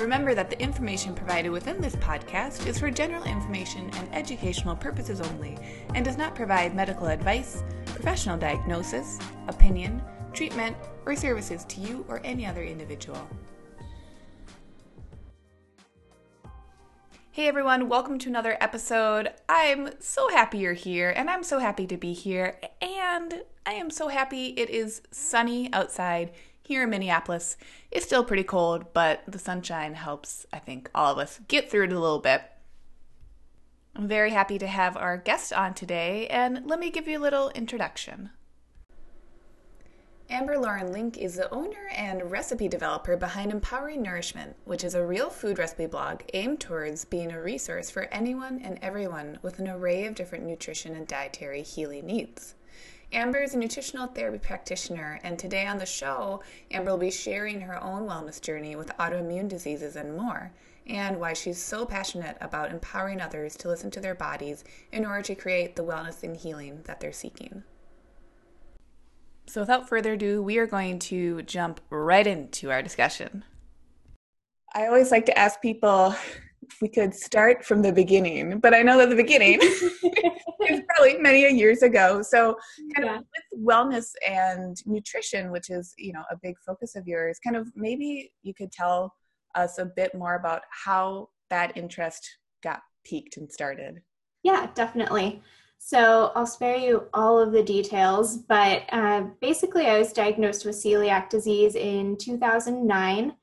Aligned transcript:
Remember 0.00 0.34
that 0.34 0.48
the 0.48 0.58
information 0.58 1.14
provided 1.14 1.50
within 1.50 1.78
this 1.78 1.94
podcast 1.96 2.66
is 2.66 2.78
for 2.78 2.90
general 2.90 3.22
information 3.24 3.90
and 3.96 4.14
educational 4.14 4.74
purposes 4.74 5.20
only 5.20 5.58
and 5.94 6.02
does 6.02 6.16
not 6.16 6.34
provide 6.34 6.74
medical 6.74 7.08
advice, 7.08 7.62
professional 7.84 8.38
diagnosis, 8.38 9.18
opinion, 9.48 10.00
treatment, 10.32 10.74
or 11.04 11.14
services 11.14 11.66
to 11.66 11.82
you 11.82 12.06
or 12.08 12.22
any 12.24 12.46
other 12.46 12.62
individual. 12.62 13.28
Hey 17.30 17.46
everyone, 17.46 17.90
welcome 17.90 18.18
to 18.20 18.30
another 18.30 18.56
episode. 18.58 19.34
I'm 19.50 19.90
so 20.00 20.30
happy 20.30 20.58
you're 20.58 20.72
here, 20.72 21.10
and 21.10 21.28
I'm 21.28 21.42
so 21.42 21.58
happy 21.58 21.86
to 21.86 21.98
be 21.98 22.14
here, 22.14 22.58
and 22.80 23.42
I 23.66 23.74
am 23.74 23.90
so 23.90 24.08
happy 24.08 24.46
it 24.56 24.70
is 24.70 25.02
sunny 25.10 25.70
outside 25.74 26.32
here 26.70 26.84
in 26.84 26.90
Minneapolis. 26.90 27.56
It's 27.90 28.06
still 28.06 28.22
pretty 28.22 28.44
cold, 28.44 28.92
but 28.92 29.24
the 29.26 29.40
sunshine 29.40 29.94
helps, 29.94 30.46
I 30.52 30.60
think, 30.60 30.88
all 30.94 31.10
of 31.10 31.18
us 31.18 31.40
get 31.48 31.68
through 31.68 31.86
it 31.86 31.92
a 31.92 31.98
little 31.98 32.20
bit. 32.20 32.42
I'm 33.96 34.06
very 34.06 34.30
happy 34.30 34.56
to 34.56 34.68
have 34.68 34.96
our 34.96 35.16
guest 35.16 35.52
on 35.52 35.74
today, 35.74 36.28
and 36.28 36.64
let 36.64 36.78
me 36.78 36.90
give 36.90 37.08
you 37.08 37.18
a 37.18 37.26
little 37.26 37.50
introduction. 37.56 38.30
Amber 40.30 40.56
Lauren 40.56 40.92
Link 40.92 41.18
is 41.18 41.34
the 41.34 41.52
owner 41.52 41.88
and 41.92 42.30
recipe 42.30 42.68
developer 42.68 43.16
behind 43.16 43.50
Empowering 43.50 44.00
Nourishment, 44.00 44.54
which 44.64 44.84
is 44.84 44.94
a 44.94 45.04
real 45.04 45.28
food 45.28 45.58
recipe 45.58 45.86
blog 45.86 46.20
aimed 46.34 46.60
towards 46.60 47.04
being 47.04 47.32
a 47.32 47.42
resource 47.42 47.90
for 47.90 48.04
anyone 48.12 48.60
and 48.62 48.78
everyone 48.80 49.40
with 49.42 49.58
an 49.58 49.66
array 49.66 50.04
of 50.04 50.14
different 50.14 50.44
nutrition 50.44 50.94
and 50.94 51.08
dietary 51.08 51.62
healing 51.62 52.06
needs. 52.06 52.54
Amber 53.12 53.38
is 53.38 53.54
a 53.54 53.58
nutritional 53.58 54.06
therapy 54.06 54.38
practitioner, 54.38 55.18
and 55.24 55.36
today 55.36 55.66
on 55.66 55.78
the 55.78 55.86
show, 55.86 56.42
Amber 56.70 56.92
will 56.92 56.98
be 56.98 57.10
sharing 57.10 57.60
her 57.60 57.82
own 57.82 58.06
wellness 58.06 58.40
journey 58.40 58.76
with 58.76 58.96
autoimmune 58.98 59.48
diseases 59.48 59.96
and 59.96 60.16
more, 60.16 60.52
and 60.86 61.18
why 61.18 61.32
she's 61.32 61.58
so 61.58 61.84
passionate 61.84 62.36
about 62.40 62.70
empowering 62.70 63.20
others 63.20 63.56
to 63.56 63.68
listen 63.68 63.90
to 63.90 64.00
their 64.00 64.14
bodies 64.14 64.62
in 64.92 65.04
order 65.04 65.22
to 65.22 65.34
create 65.34 65.74
the 65.74 65.82
wellness 65.82 66.22
and 66.22 66.36
healing 66.36 66.82
that 66.84 67.00
they're 67.00 67.12
seeking. 67.12 67.64
So, 69.46 69.60
without 69.60 69.88
further 69.88 70.12
ado, 70.12 70.40
we 70.40 70.58
are 70.58 70.66
going 70.66 71.00
to 71.00 71.42
jump 71.42 71.80
right 71.90 72.26
into 72.26 72.70
our 72.70 72.80
discussion. 72.80 73.42
I 74.72 74.86
always 74.86 75.10
like 75.10 75.26
to 75.26 75.36
ask 75.36 75.60
people 75.60 76.14
if 76.62 76.80
we 76.80 76.88
could 76.88 77.12
start 77.12 77.64
from 77.64 77.82
the 77.82 77.92
beginning, 77.92 78.60
but 78.60 78.72
I 78.72 78.82
know 78.82 78.98
that 78.98 79.08
the 79.08 79.16
beginning 79.16 79.60
is 80.70 80.82
probably 80.88 81.18
many 81.18 81.40
years 81.56 81.82
ago. 81.82 82.22
So, 82.22 82.56
kind 82.94 83.06
yeah. 83.06 83.18
of 83.18 83.24
with 83.54 83.66
wellness 83.66 84.12
and 84.26 84.76
nutrition, 84.86 85.50
which 85.50 85.70
is 85.70 85.94
you 85.98 86.12
know 86.12 86.24
a 86.30 86.36
big 86.42 86.56
focus 86.66 86.96
of 86.96 87.06
yours, 87.06 87.38
kind 87.42 87.56
of 87.56 87.68
maybe 87.76 88.32
you 88.42 88.54
could 88.54 88.72
tell 88.72 89.14
us 89.54 89.78
a 89.78 89.84
bit 89.84 90.14
more 90.14 90.36
about 90.36 90.62
how 90.70 91.28
that 91.50 91.76
interest 91.76 92.28
got 92.62 92.80
peaked 93.04 93.36
and 93.36 93.50
started. 93.50 94.00
Yeah, 94.42 94.70
definitely. 94.74 95.42
So 95.78 96.30
I'll 96.34 96.46
spare 96.46 96.76
you 96.76 97.08
all 97.14 97.38
of 97.38 97.52
the 97.52 97.62
details, 97.62 98.36
but 98.36 98.84
uh, 98.92 99.24
basically, 99.40 99.86
I 99.86 99.98
was 99.98 100.12
diagnosed 100.12 100.66
with 100.66 100.76
celiac 100.76 101.30
disease 101.30 101.74
in 101.74 102.16
2009 102.16 103.34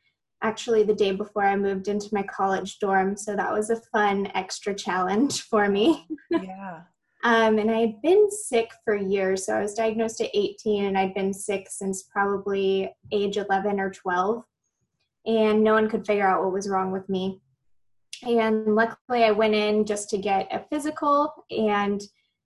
actually 0.42 0.84
the 0.84 0.94
day 0.94 1.12
before 1.12 1.46
I 1.46 1.56
moved 1.56 1.88
into 1.88 2.10
my 2.12 2.24
college 2.24 2.80
dorm. 2.80 3.18
So 3.18 3.36
that 3.36 3.52
was 3.52 3.70
a 3.70 3.82
fun 3.92 4.30
extra 4.36 4.74
challenge 4.74 5.42
for 5.50 5.70
me. 5.70 6.08
Yeah. 6.30 6.82
Um, 7.28 7.60
and 7.60 7.70
I 7.70 7.80
had 7.80 8.02
been 8.02 8.32
sick 8.32 8.72
for 8.86 8.96
years. 8.96 9.46
So 9.46 9.58
I 9.58 9.62
was 9.62 9.74
diagnosed 9.74 10.22
at 10.22 10.30
18 10.34 10.86
and 10.86 10.98
I'd 10.98 11.14
been 11.14 11.34
sick 11.34 11.68
since 11.70 12.04
probably 12.04 12.90
age 13.12 13.36
11 13.36 13.82
or 13.82 13.92
12. 13.92 14.46
And 15.26 15.62
no 15.62 15.74
one 15.74 15.90
could 15.90 16.08
figure 16.08 16.26
out 16.26 16.42
what 16.42 16.54
was 16.54 16.70
wrong 16.70 16.94
with 16.94 17.10
me. 17.10 17.42
And 18.26 18.76
luckily, 18.76 19.26
I 19.26 19.32
went 19.32 19.56
in 19.56 19.84
just 19.84 20.10
to 20.12 20.18
get 20.18 20.48
a 20.54 20.64
physical, 20.72 21.34
and 21.52 22.02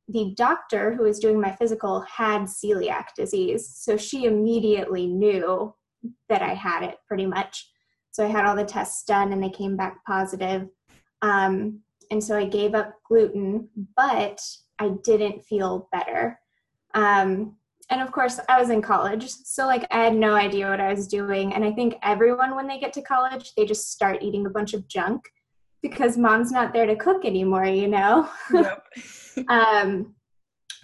the 0.08 0.34
doctor 0.36 0.96
who 0.96 1.04
was 1.04 1.20
doing 1.20 1.40
my 1.40 1.52
physical 1.52 2.02
had 2.02 2.42
celiac 2.42 3.10
disease. 3.16 3.72
So 3.76 3.98
she 3.98 4.26
immediately 4.26 5.06
knew 5.06 5.76
that 6.28 6.42
I 6.42 6.56
had 6.56 6.82
it 6.82 6.98
pretty 7.08 7.28
much. 7.28 7.70
So 8.10 8.26
I 8.26 8.30
had 8.30 8.46
all 8.46 8.56
the 8.56 8.66
tests 8.66 9.04
done 9.04 9.32
and 9.32 9.42
they 9.42 9.52
came 9.52 9.78
back 9.78 10.04
positive. 10.06 10.68
Um, 11.22 11.82
and 12.10 12.22
so 12.22 12.36
I 12.36 12.46
gave 12.46 12.76
up 12.76 12.96
gluten, 13.08 13.70
but 13.96 14.42
I 14.82 14.90
didn't 15.04 15.46
feel 15.46 15.88
better. 15.92 16.40
Um, 16.96 17.56
and 17.90 18.02
of 18.02 18.12
course, 18.12 18.40
I 18.50 18.60
was 18.60 18.70
in 18.70 18.82
college, 18.82 19.30
so 19.30 19.68
like 19.68 19.86
I 19.92 20.00
had 20.00 20.16
no 20.16 20.34
idea 20.34 20.70
what 20.70 20.80
I 20.80 20.92
was 20.92 21.08
doing. 21.08 21.54
And 21.54 21.64
I 21.64 21.72
think 21.72 21.96
everyone, 22.04 22.56
when 22.56 22.68
they 22.68 22.80
get 22.80 22.94
to 22.94 23.02
college, 23.02 23.54
they 23.56 23.66
just 23.66 23.92
start 23.92 24.24
eating 24.24 24.46
a 24.46 24.50
bunch 24.50 24.74
of 24.74 24.88
junk 24.88 25.30
because 25.82 26.18
mom's 26.18 26.52
not 26.52 26.74
there 26.74 26.86
to 26.86 26.96
cook 26.96 27.26
anymore, 27.26 27.66
you 27.66 27.88
know? 27.88 28.30
Yep. 28.54 28.86
um, 29.50 30.16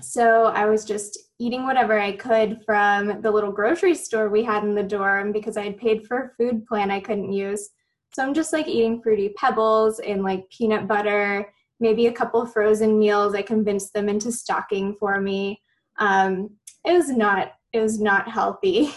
so 0.02 0.46
I 0.46 0.66
was 0.66 0.86
just 0.86 1.18
eating 1.40 1.66
whatever 1.66 2.00
I 2.00 2.12
could 2.12 2.62
from 2.66 3.22
the 3.22 3.32
little 3.32 3.52
grocery 3.52 3.96
store 3.96 4.30
we 4.30 4.44
had 4.44 4.64
in 4.64 4.76
the 4.76 4.84
dorm 4.84 5.32
because 5.32 5.58
I 5.58 5.64
had 5.64 5.78
paid 5.78 6.08
for 6.08 6.18
a 6.18 6.30
food 6.38 6.66
plan 6.68 6.92
I 6.92 7.00
couldn't 7.00 7.32
use. 7.32 7.70
So 8.14 8.24
I'm 8.24 8.34
just 8.34 8.54
like 8.54 8.68
eating 8.68 9.02
fruity 9.02 9.34
pebbles 9.38 10.00
and 10.00 10.24
like 10.24 10.50
peanut 10.50 10.88
butter, 10.88 11.52
maybe 11.80 12.08
a 12.08 12.12
couple 12.12 12.46
frozen 12.46 12.98
meals. 12.98 13.36
I 13.36 13.42
convinced 13.42 13.94
them 13.94 14.10
into 14.10 14.32
stocking 14.32 14.96
for 15.00 15.20
me. 15.22 15.62
Um, 16.00 16.52
it 16.86 16.94
was 16.94 17.10
not 17.10 17.54
it 17.74 17.82
was 17.82 18.00
not 18.00 18.30
healthy. 18.30 18.92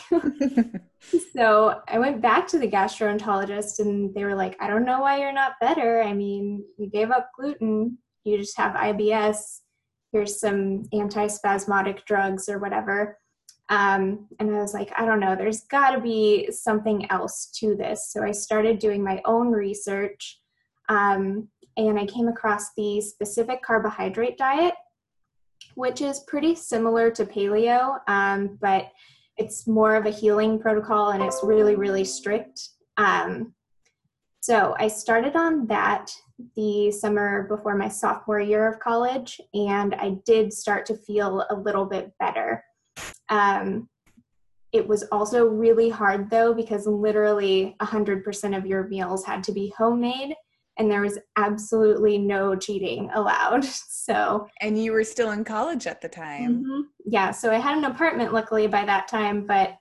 so 1.35 1.81
I 1.89 1.99
went 1.99 2.23
back 2.23 2.47
to 2.49 2.59
the 2.59 2.71
gastroenterologist 2.71 3.81
and 3.81 4.15
they 4.15 4.25
were 4.25 4.37
like, 4.37 4.57
I 4.61 4.69
don't 4.69 4.85
know 4.85 5.01
why 5.01 5.19
you're 5.19 5.33
not 5.33 5.55
better. 5.61 6.01
I 6.03 6.13
mean, 6.13 6.65
you 6.79 6.89
gave 6.89 7.11
up 7.11 7.31
gluten, 7.37 7.99
you 8.25 8.39
just 8.39 8.57
have 8.57 8.75
IBS 8.75 9.61
here's 10.13 10.41
some 10.41 10.85
antispasmodic 10.93 12.05
drugs 12.05 12.49
or 12.49 12.59
whatever. 12.59 13.19
Um, 13.69 14.27
and 14.41 14.51
I 14.51 14.61
was 14.61 14.75
like, 14.75 14.91
I 14.97 15.05
don't 15.05 15.21
know, 15.21 15.37
there's 15.37 15.63
got 15.63 15.93
to 15.93 16.01
be 16.01 16.51
something 16.51 17.09
else 17.11 17.51
to 17.61 17.77
this. 17.77 18.11
So 18.11 18.23
I 18.23 18.33
started 18.33 18.81
doing 18.81 19.05
my 19.05 19.23
own 19.25 19.53
research 19.53 20.41
um, 20.89 21.49
and 21.89 21.99
I 21.99 22.07
came 22.07 22.29
across 22.29 22.73
the 22.75 23.01
specific 23.01 23.63
carbohydrate 23.63 24.39
diet, 24.39 24.75
which 25.75 26.01
is 26.01 26.21
pretty 26.21 26.55
similar 26.55 27.11
to 27.13 27.25
paleo, 27.25 27.99
um, 28.09 28.59
but 28.61 28.91
it's 29.37 29.67
more 29.67 29.95
of 29.95 30.07
a 30.07 30.11
healing 30.11 30.59
protocol 30.59 31.11
and 31.11 31.23
it's 31.23 31.41
really, 31.43 31.77
really 31.77 32.05
strict. 32.05 32.69
Um, 32.97 33.55
so 34.41 34.75
I 34.79 34.89
started 34.89 35.37
on 35.37 35.67
that 35.67 36.11
the 36.57 36.91
summer 36.91 37.47
before 37.49 37.77
my 37.77 37.89
sophomore 37.89 38.41
year 38.41 38.67
of 38.67 38.81
college, 38.81 39.41
and 39.53 39.95
I 39.95 40.17
did 40.25 40.53
start 40.53 40.87
to 40.87 40.97
feel 40.97 41.45
a 41.51 41.55
little 41.55 41.85
bit 41.85 42.13
better. 42.19 42.65
Um, 43.29 43.89
it 44.73 44.87
was 44.87 45.03
also 45.11 45.47
really 45.47 45.91
hard 45.91 46.31
though, 46.31 46.55
because 46.55 46.87
literally 46.87 47.77
100% 47.81 48.57
of 48.57 48.67
your 48.67 48.89
meals 48.89 49.25
had 49.25 49.43
to 49.45 49.53
be 49.53 49.75
homemade, 49.77 50.35
and 50.81 50.91
there 50.91 51.03
was 51.03 51.19
absolutely 51.37 52.17
no 52.17 52.57
cheating 52.57 53.11
allowed. 53.15 53.67
So, 54.01 54.49
and 54.61 54.83
you 54.83 54.91
were 54.93 55.05
still 55.05 55.31
in 55.31 55.45
college 55.45 55.87
at 55.87 56.01
the 56.01 56.09
time. 56.09 56.65
Mm-hmm. 56.65 56.81
Yeah, 57.05 57.31
so 57.31 57.53
I 57.53 57.59
had 57.59 57.79
an 57.79 57.85
apartment 57.85 58.33
luckily 58.33 58.67
by 58.67 58.85
that 58.87 59.07
time, 59.07 59.47
but 59.47 59.77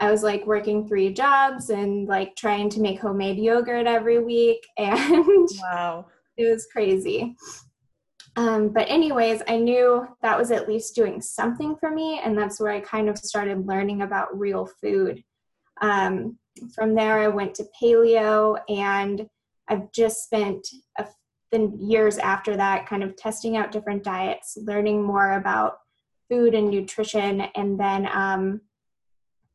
I 0.00 0.10
was 0.10 0.22
like 0.22 0.44
working 0.44 0.86
three 0.86 1.14
jobs 1.14 1.70
and 1.70 2.06
like 2.06 2.36
trying 2.36 2.68
to 2.70 2.80
make 2.80 3.00
homemade 3.00 3.38
yogurt 3.38 3.86
every 3.86 4.18
week. 4.18 4.66
And 4.76 5.48
wow, 5.62 6.06
it 6.36 6.50
was 6.50 6.66
crazy. 6.66 7.36
Um, 8.36 8.68
but, 8.70 8.90
anyways, 8.90 9.40
I 9.48 9.56
knew 9.56 10.06
that 10.20 10.36
was 10.36 10.50
at 10.50 10.68
least 10.68 10.94
doing 10.94 11.22
something 11.22 11.76
for 11.76 11.90
me. 11.90 12.20
And 12.22 12.36
that's 12.36 12.60
where 12.60 12.72
I 12.72 12.80
kind 12.80 13.08
of 13.08 13.16
started 13.16 13.66
learning 13.66 14.02
about 14.02 14.38
real 14.38 14.68
food. 14.82 15.22
Um, 15.80 16.38
from 16.74 16.94
there, 16.94 17.18
I 17.20 17.28
went 17.28 17.54
to 17.54 17.68
paleo, 17.80 18.58
and 18.68 19.26
I've 19.70 19.90
just 19.92 20.24
spent 20.24 20.66
a, 20.98 21.06
the 21.50 21.72
years 21.80 22.18
after 22.18 22.56
that 22.56 22.86
kind 22.86 23.02
of 23.02 23.16
testing 23.16 23.56
out 23.56 23.72
different 23.72 24.04
diets, 24.04 24.58
learning 24.60 25.02
more 25.02 25.32
about 25.32 25.78
food 26.28 26.54
and 26.54 26.70
nutrition, 26.70 27.42
and 27.54 27.78
then 27.78 28.08
um, 28.12 28.60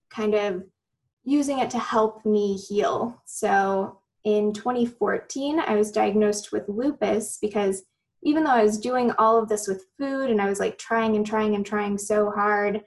kind 0.10 0.34
of 0.34 0.64
using 1.24 1.60
it 1.60 1.70
to 1.72 1.80
help 1.80 2.26
me 2.26 2.56
heal. 2.56 3.22
So 3.26 4.00
in 4.24 4.54
2014, 4.54 5.60
I 5.60 5.76
was 5.76 5.92
diagnosed 5.92 6.52
with 6.52 6.68
lupus 6.68 7.38
because 7.42 7.84
even 8.24 8.44
though 8.44 8.52
I 8.52 8.64
was 8.64 8.80
doing 8.80 9.12
all 9.18 9.42
of 9.42 9.50
this 9.50 9.68
with 9.68 9.86
food 10.00 10.32
and 10.32 10.42
I 10.42 10.50
was 10.50 10.60
like 10.60 10.78
trying 10.78 11.16
and 11.16 11.26
trying 11.26 11.56
and 11.56 11.66
trying 11.66 11.98
so 11.98 12.32
hard 12.32 12.82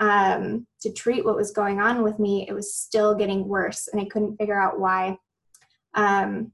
um, 0.00 0.66
to 0.80 0.92
treat 0.92 1.24
what 1.24 1.36
was 1.36 1.52
going 1.52 1.80
on 1.80 2.02
with 2.02 2.18
me, 2.18 2.46
it 2.48 2.52
was 2.52 2.74
still 2.74 3.14
getting 3.14 3.46
worse 3.46 3.88
and 3.88 4.00
I 4.00 4.06
couldn't 4.06 4.36
figure 4.36 4.60
out 4.60 4.80
why. 4.80 5.16
Um, 5.94 6.52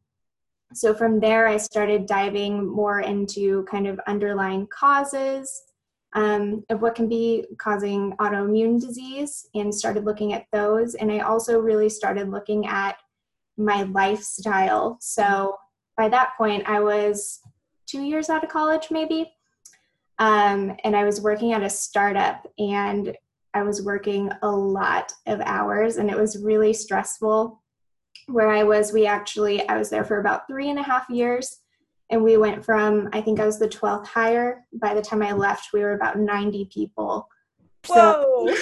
so 0.77 0.95
from 0.95 1.21
there, 1.21 1.49
I 1.49 1.57
started 1.57 2.07
diving 2.07 2.67
more 2.67 3.01
into 3.01 3.65
kind 3.65 3.87
of 3.87 3.99
underlying 4.07 4.67
causes 4.67 5.63
um, 6.13 6.65
of 6.71 6.83
what 6.83 6.95
can 6.95 7.09
be 7.09 7.47
causing 7.59 8.13
autoimmune 8.19 8.81
disease 8.81 9.49
and 9.55 9.75
started 9.75 10.05
looking 10.05 10.33
at 10.33 10.47
those. 10.53 10.95
And 10.95 11.11
I 11.11 11.21
also 11.21 11.59
really 11.59 11.89
started 11.89 12.31
looking 12.31 12.67
at 12.67 12.97
my 13.57 13.85
lifestyle. 13.85 14.99
So 15.01 15.57
by 15.97 16.09
that 16.11 16.33
point, 16.37 16.69
I 16.69 16.81
was 16.81 17.41
two 17.87 18.03
years 18.03 18.29
out 18.29 18.45
of 18.45 18.51
college, 18.51 18.89
maybe. 18.91 19.33
Um, 20.19 20.77
and 20.85 20.97
I 20.97 21.05
was 21.05 21.21
working 21.21 21.53
at 21.53 21.63
a 21.63 21.71
startup 21.71 22.47
and 22.59 23.17
I 23.55 23.63
was 23.63 23.83
working 23.83 24.31
a 24.43 24.51
lot 24.51 25.13
of 25.27 25.41
hours 25.41 25.97
and 25.97 26.11
it 26.11 26.17
was 26.17 26.43
really 26.43 26.73
stressful. 26.73 27.63
Where 28.27 28.51
I 28.51 28.65
was, 28.65 28.93
we 28.93 29.07
actually, 29.07 29.67
I 29.69 29.77
was 29.79 29.91
there 29.91 30.05
for 30.05 30.21
about 30.21 30.47
three 30.49 30.69
and 30.69 30.79
a 30.79 30.83
half 30.83 31.09
years 31.09 31.61
and 32.11 32.23
we 32.23 32.37
went 32.37 32.65
from, 32.65 33.09
I 33.13 33.21
think 33.21 33.41
I 33.41 33.47
was 33.47 33.59
the 33.59 33.69
12th 33.69 34.07
hire. 34.07 34.65
By 34.73 34.95
the 34.95 35.03
time 35.03 35.23
I 35.23 35.33
left, 35.33 35.73
we 35.73 35.81
were 35.81 35.95
about 35.95 36.19
90 36.19 36.69
people. 36.73 37.29
Whoa! 37.87 38.49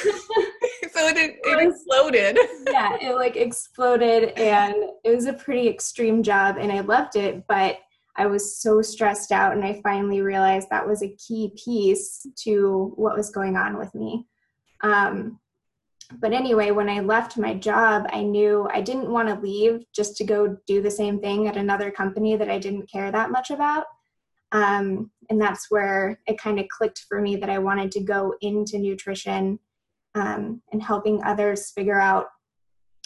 So, 0.93 1.01
so 1.01 1.09
it, 1.09 1.17
it, 1.17 1.41
it 1.45 1.69
exploded. 1.69 2.39
yeah, 2.71 2.97
it 3.01 3.15
like 3.15 3.37
exploded 3.37 4.39
and 4.39 4.75
it 5.03 5.15
was 5.15 5.25
a 5.25 5.33
pretty 5.33 5.67
extreme 5.67 6.23
job 6.23 6.57
and 6.59 6.71
I 6.71 6.81
loved 6.81 7.17
it, 7.17 7.45
but 7.49 7.79
I 8.17 8.27
was 8.27 8.61
so 8.61 8.81
stressed 8.81 9.33
out, 9.33 9.57
and 9.57 9.65
I 9.65 9.81
finally 9.83 10.21
realized 10.21 10.69
that 10.71 10.87
was 10.87 11.03
a 11.03 11.17
key 11.17 11.53
piece 11.63 12.27
to 12.45 12.93
what 12.97 13.17
was 13.17 13.31
going 13.31 13.57
on 13.57 13.77
with 13.77 13.95
me. 13.95 14.27
Um, 14.83 15.41
but 16.21 16.33
anyway, 16.33 16.71
when 16.71 16.89
I 16.89 17.01
left 17.01 17.39
my 17.39 17.55
job, 17.55 18.07
I 18.11 18.23
knew 18.23 18.69
I 18.73 18.81
didn't 18.81 19.11
want 19.11 19.29
to 19.29 19.41
leave 19.41 19.85
just 19.95 20.17
to 20.19 20.25
go 20.25 20.57
do 20.67 20.83
the 20.83 20.91
same 20.91 21.21
thing 21.21 21.49
at 21.49 21.57
another 21.57 21.91
company 21.91 22.37
that 22.37 22.51
I 22.51 22.59
didn't 22.59 22.91
care 22.91 23.11
that 23.11 23.31
much 23.31 23.51
about. 23.51 23.87
Um, 24.53 25.11
and 25.31 25.41
that's 25.41 25.71
where 25.71 26.21
it 26.27 26.39
kind 26.39 26.61
of 26.61 26.69
clicked 26.69 27.07
for 27.09 27.21
me 27.21 27.37
that 27.37 27.51
I 27.51 27.59
wanted 27.59 27.91
to 27.93 28.01
go 28.01 28.35
into 28.41 28.79
nutrition 28.79 29.59
um, 30.15 30.63
and 30.73 30.83
helping 30.83 31.23
others 31.25 31.71
figure 31.71 31.99
out, 31.99 32.27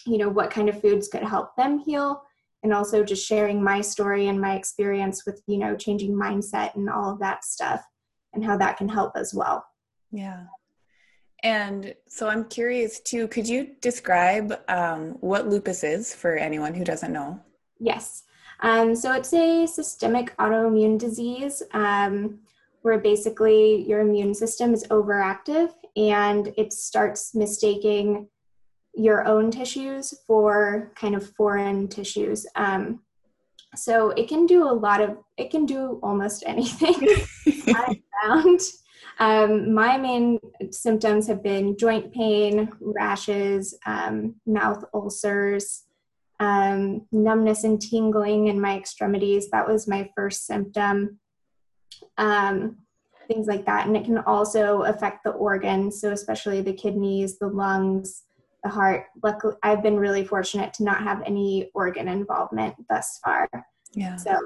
you 0.04 0.18
know, 0.18 0.28
what 0.28 0.50
kind 0.50 0.68
of 0.68 0.80
foods 0.80 1.08
could 1.08 1.22
help 1.22 1.56
them 1.56 1.78
heal 1.78 2.22
and 2.62 2.72
also 2.72 3.04
just 3.04 3.26
sharing 3.26 3.62
my 3.62 3.80
story 3.80 4.26
and 4.26 4.40
my 4.40 4.56
experience 4.56 5.24
with 5.24 5.42
you 5.46 5.58
know 5.58 5.76
changing 5.76 6.12
mindset 6.12 6.74
and 6.74 6.88
all 6.88 7.10
of 7.12 7.18
that 7.20 7.44
stuff 7.44 7.84
and 8.32 8.44
how 8.44 8.56
that 8.56 8.76
can 8.76 8.88
help 8.88 9.12
as 9.16 9.32
well 9.34 9.64
yeah 10.10 10.44
and 11.42 11.94
so 12.06 12.28
i'm 12.28 12.44
curious 12.44 13.00
too 13.00 13.28
could 13.28 13.48
you 13.48 13.74
describe 13.80 14.60
um, 14.68 15.10
what 15.20 15.48
lupus 15.48 15.84
is 15.84 16.14
for 16.14 16.36
anyone 16.36 16.74
who 16.74 16.84
doesn't 16.84 17.12
know 17.12 17.40
yes 17.78 18.24
um, 18.60 18.96
so 18.96 19.12
it's 19.12 19.32
a 19.32 19.66
systemic 19.66 20.36
autoimmune 20.36 20.98
disease 20.98 21.62
um, 21.72 22.40
where 22.82 22.98
basically 22.98 23.86
your 23.88 24.00
immune 24.00 24.34
system 24.34 24.74
is 24.74 24.84
overactive 24.88 25.72
and 25.96 26.52
it 26.56 26.72
starts 26.72 27.34
mistaking 27.34 28.28
your 28.94 29.26
own 29.26 29.50
tissues 29.50 30.14
for 30.26 30.92
kind 30.96 31.14
of 31.14 31.30
foreign 31.34 31.88
tissues. 31.88 32.46
Um, 32.56 33.00
so 33.76 34.10
it 34.10 34.28
can 34.28 34.46
do 34.46 34.64
a 34.64 34.72
lot 34.72 35.00
of, 35.00 35.18
it 35.36 35.50
can 35.50 35.66
do 35.66 36.00
almost 36.02 36.42
anything 36.46 36.94
I 37.68 38.00
found. 38.22 38.60
Um, 39.18 39.74
my 39.74 39.98
main 39.98 40.38
symptoms 40.70 41.26
have 41.26 41.42
been 41.42 41.76
joint 41.76 42.12
pain, 42.12 42.70
rashes, 42.80 43.76
um, 43.84 44.36
mouth 44.46 44.84
ulcers, 44.94 45.84
um, 46.40 47.06
numbness 47.10 47.64
and 47.64 47.80
tingling 47.80 48.46
in 48.46 48.60
my 48.60 48.76
extremities. 48.76 49.50
That 49.50 49.66
was 49.66 49.88
my 49.88 50.08
first 50.14 50.46
symptom. 50.46 51.18
Um, 52.16 52.78
things 53.28 53.46
like 53.46 53.66
that. 53.66 53.86
And 53.86 53.96
it 53.96 54.04
can 54.04 54.18
also 54.18 54.82
affect 54.82 55.22
the 55.24 55.30
organs, 55.30 56.00
so 56.00 56.10
especially 56.12 56.62
the 56.62 56.72
kidneys, 56.72 57.38
the 57.38 57.48
lungs, 57.48 58.24
the 58.64 58.70
heart. 58.70 59.06
Luckily, 59.22 59.54
I've 59.62 59.82
been 59.82 59.98
really 59.98 60.24
fortunate 60.24 60.72
to 60.74 60.84
not 60.84 61.02
have 61.02 61.22
any 61.26 61.70
organ 61.74 62.08
involvement 62.08 62.74
thus 62.88 63.20
far. 63.22 63.48
Yeah. 63.92 64.16
So, 64.16 64.38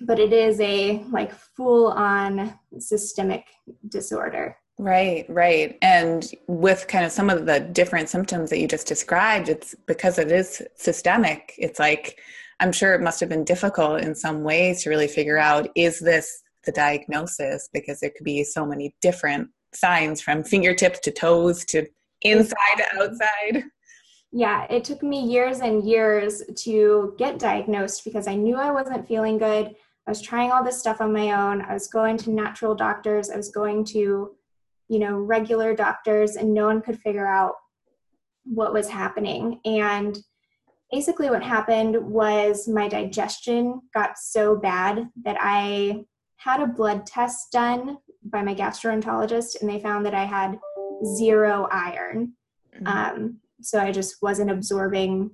but 0.00 0.18
it 0.18 0.32
is 0.32 0.60
a 0.60 1.02
like 1.10 1.32
full 1.32 1.88
on 1.88 2.58
systemic 2.78 3.46
disorder. 3.88 4.56
Right, 4.78 5.24
right. 5.28 5.78
And 5.80 6.30
with 6.48 6.86
kind 6.86 7.04
of 7.06 7.12
some 7.12 7.30
of 7.30 7.46
the 7.46 7.60
different 7.60 8.10
symptoms 8.10 8.50
that 8.50 8.58
you 8.58 8.68
just 8.68 8.86
described, 8.86 9.48
it's 9.48 9.74
because 9.86 10.18
it 10.18 10.30
is 10.30 10.62
systemic. 10.74 11.54
It's 11.56 11.78
like, 11.78 12.18
I'm 12.60 12.72
sure 12.72 12.94
it 12.94 13.00
must 13.00 13.20
have 13.20 13.28
been 13.30 13.44
difficult 13.44 14.02
in 14.02 14.14
some 14.14 14.42
ways 14.42 14.82
to 14.82 14.90
really 14.90 15.08
figure 15.08 15.38
out 15.38 15.68
is 15.74 15.98
this 15.98 16.42
the 16.64 16.72
diagnosis? 16.72 17.70
Because 17.72 18.00
there 18.00 18.10
could 18.10 18.24
be 18.24 18.44
so 18.44 18.66
many 18.66 18.94
different 19.00 19.48
signs 19.72 20.20
from 20.20 20.44
fingertips 20.44 20.98
to 21.00 21.10
toes 21.10 21.64
to 21.66 21.86
inside 22.20 22.76
to 22.76 22.84
outside? 23.00 23.64
Yeah, 24.32 24.66
it 24.68 24.84
took 24.84 25.02
me 25.02 25.20
years 25.20 25.60
and 25.60 25.86
years 25.88 26.42
to 26.64 27.14
get 27.16 27.38
diagnosed 27.38 28.04
because 28.04 28.26
I 28.26 28.34
knew 28.34 28.56
I 28.56 28.70
wasn't 28.70 29.08
feeling 29.08 29.38
good. 29.38 29.74
I 30.06 30.10
was 30.10 30.22
trying 30.22 30.52
all 30.52 30.62
this 30.62 30.78
stuff 30.78 31.00
on 31.00 31.12
my 31.12 31.32
own. 31.32 31.62
I 31.62 31.74
was 31.74 31.88
going 31.88 32.16
to 32.18 32.30
natural 32.30 32.74
doctors. 32.74 33.30
I 33.30 33.36
was 33.36 33.50
going 33.50 33.84
to, 33.86 34.34
you 34.88 34.98
know, 34.98 35.18
regular 35.18 35.74
doctors, 35.74 36.36
and 36.36 36.54
no 36.54 36.66
one 36.66 36.80
could 36.80 37.00
figure 37.00 37.26
out 37.26 37.54
what 38.44 38.72
was 38.72 38.88
happening. 38.88 39.60
And 39.64 40.16
basically, 40.92 41.28
what 41.28 41.42
happened 41.42 41.96
was 41.96 42.68
my 42.68 42.88
digestion 42.88 43.80
got 43.92 44.16
so 44.16 44.54
bad 44.54 45.08
that 45.24 45.36
I 45.40 46.04
had 46.36 46.60
a 46.60 46.66
blood 46.66 47.06
test 47.06 47.50
done 47.50 47.98
by 48.22 48.42
my 48.42 48.54
gastroenterologist, 48.54 49.60
and 49.60 49.68
they 49.68 49.80
found 49.80 50.06
that 50.06 50.14
I 50.14 50.24
had 50.24 50.58
zero 51.16 51.68
iron. 51.72 52.34
Mm-hmm. 52.74 52.86
Um, 52.86 53.38
so 53.60 53.80
I 53.80 53.90
just 53.90 54.22
wasn't 54.22 54.50
absorbing 54.50 55.32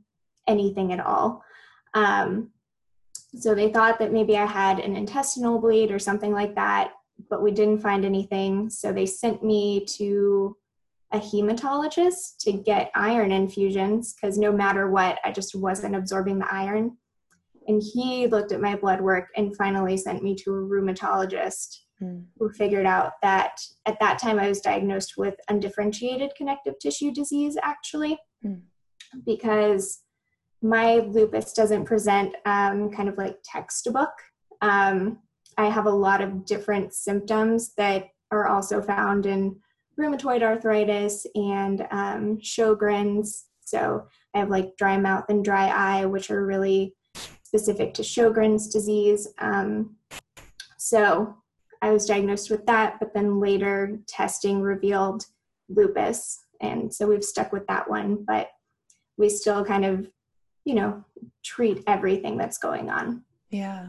anything 0.49 0.93
at 0.93 1.01
all. 1.01 1.43
Um, 1.95 2.51
so 3.35 3.55
they 3.55 3.73
thought 3.73 3.99
that 3.99 4.13
maybe 4.13 4.37
I 4.37 4.47
had 4.47 4.79
an 4.79 4.97
intestinal 4.97 5.59
bleed 5.59 5.91
or 5.91 5.99
something 5.99 6.33
like 6.33 6.55
that, 6.55 6.93
but 7.31 7.43
we 7.43 7.51
didn't 7.51 7.81
find 7.81 8.05
anything. 8.05 8.69
So 8.69 8.93
they 8.93 9.07
sent 9.07 9.43
me 9.43 9.87
to 9.97 10.57
a 11.13 11.19
hematologist 11.19 12.39
to 12.41 12.53
get 12.53 12.91
iron 12.95 13.33
infusions 13.33 14.15
because 14.15 14.39
no 14.39 14.53
matter 14.53 14.91
what, 14.91 15.19
I 15.25 15.33
just 15.33 15.55
wasn't 15.55 15.97
absorbing 15.97 16.39
the 16.39 16.53
iron. 16.53 16.97
And 17.69 17.83
he 17.83 18.27
looked 18.27 18.53
at 18.53 18.61
my 18.61 18.77
blood 18.77 19.01
work 19.01 19.29
and 19.37 19.57
finally 19.57 19.97
sent 19.97 20.23
me 20.23 20.35
to 20.37 20.51
a 20.51 20.63
rheumatologist 20.63 21.77
mm. 22.03 22.25
who 22.39 22.51
figured 22.51 22.87
out 22.87 23.13
that 23.23 23.61
at 23.87 24.01
that 24.01 24.19
time 24.19 24.39
I 24.39 24.49
was 24.49 24.61
diagnosed 24.61 25.15
with 25.17 25.35
undifferentiated 25.49 26.33
connective 26.37 26.75
tissue 26.81 27.13
disease, 27.13 27.57
actually, 27.63 28.19
mm. 28.45 28.61
because 29.25 30.03
my 30.63 30.99
lupus 30.99 31.53
doesn't 31.53 31.85
present 31.85 32.35
um, 32.47 32.91
kind 32.91 33.09
of 33.09 33.19
like 33.19 33.39
textbook. 33.45 34.13
Um, 34.61 35.19
I 35.59 35.67
have 35.67 35.87
a 35.87 35.91
lot 35.91 36.21
of 36.21 36.47
different 36.47 36.95
symptoms 36.95 37.75
that 37.77 38.09
are 38.31 38.47
also 38.49 38.81
found 38.81 39.27
in 39.27 39.57
rheumatoid 39.99 40.43
arthritis 40.43 41.27
and 41.35 41.87
um, 41.91 42.39
Sjogren's. 42.39 43.47
So 43.61 44.07
I 44.35 44.39
have 44.39 44.51
like 44.51 44.77
dry 44.77 44.97
mouth 44.99 45.25
and 45.29 45.45
dry 45.45 45.69
eye, 45.69 46.07
which 46.07 46.31
are 46.31 46.47
really 46.47 46.95
specific 47.43 47.93
to 47.95 48.03
Sjogren's 48.03 48.69
disease. 48.69 49.29
Um, 49.39 49.97
so 50.79 51.37
I 51.83 51.91
was 51.91 52.07
diagnosed 52.07 52.51
with 52.51 52.65
that, 52.67 52.99
but 53.01 53.13
then 53.13 53.41
later 53.41 53.99
testing 54.07 54.63
revealed 54.63 55.27
lupus. 55.69 56.45
And 56.61 56.93
so 56.95 57.07
we've 57.07 57.25
stuck 57.25 57.53
with 57.53 57.67
that 57.67 57.91
one, 57.91 58.25
but 58.27 58.49
we 59.19 59.29
still 59.29 59.65
kind 59.65 59.85
of, 59.85 60.09
you 60.65 60.75
know, 60.75 61.05
treat 61.43 61.83
everything 61.87 62.37
that's 62.37 62.59
going 62.59 62.91
on. 62.91 63.23
Yeah. 63.51 63.89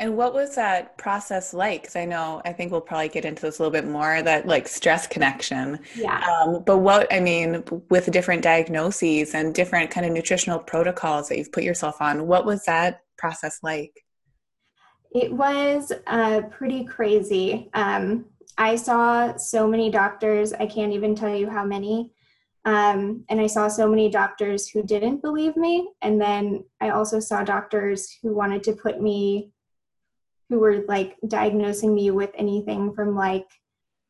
And 0.00 0.16
what 0.16 0.32
was 0.32 0.54
that 0.54 0.96
process 0.96 1.52
like? 1.52 1.82
Because 1.82 1.96
I 1.96 2.04
know, 2.04 2.40
I 2.44 2.52
think 2.52 2.70
we'll 2.70 2.80
probably 2.80 3.08
get 3.08 3.24
into 3.24 3.42
this 3.42 3.58
a 3.58 3.62
little 3.62 3.72
bit 3.72 3.84
more 3.84 4.22
that 4.22 4.46
like 4.46 4.68
stress 4.68 5.08
connection. 5.08 5.80
Yeah. 5.96 6.24
Um, 6.24 6.62
but 6.64 6.78
what, 6.78 7.12
I 7.12 7.18
mean, 7.18 7.64
with 7.90 8.10
different 8.12 8.42
diagnoses 8.42 9.34
and 9.34 9.52
different 9.52 9.90
kind 9.90 10.06
of 10.06 10.12
nutritional 10.12 10.60
protocols 10.60 11.28
that 11.28 11.38
you've 11.38 11.50
put 11.50 11.64
yourself 11.64 12.00
on, 12.00 12.28
what 12.28 12.46
was 12.46 12.64
that 12.66 13.00
process 13.16 13.58
like? 13.64 14.04
It 15.12 15.32
was 15.32 15.90
uh, 16.06 16.42
pretty 16.50 16.84
crazy. 16.84 17.68
Um, 17.74 18.26
I 18.56 18.76
saw 18.76 19.36
so 19.36 19.66
many 19.66 19.90
doctors, 19.90 20.52
I 20.52 20.66
can't 20.66 20.92
even 20.92 21.16
tell 21.16 21.34
you 21.34 21.48
how 21.48 21.64
many. 21.64 22.12
Um, 22.64 23.24
and 23.28 23.40
I 23.40 23.46
saw 23.46 23.68
so 23.68 23.88
many 23.88 24.10
doctors 24.10 24.68
who 24.68 24.82
didn't 24.82 25.22
believe 25.22 25.56
me. 25.56 25.88
And 26.02 26.20
then 26.20 26.64
I 26.80 26.90
also 26.90 27.20
saw 27.20 27.42
doctors 27.42 28.18
who 28.22 28.34
wanted 28.34 28.62
to 28.64 28.72
put 28.72 29.00
me 29.00 29.52
who 30.48 30.58
were 30.58 30.84
like 30.88 31.16
diagnosing 31.26 31.94
me 31.94 32.10
with 32.10 32.30
anything 32.34 32.94
from 32.94 33.14
like 33.14 33.46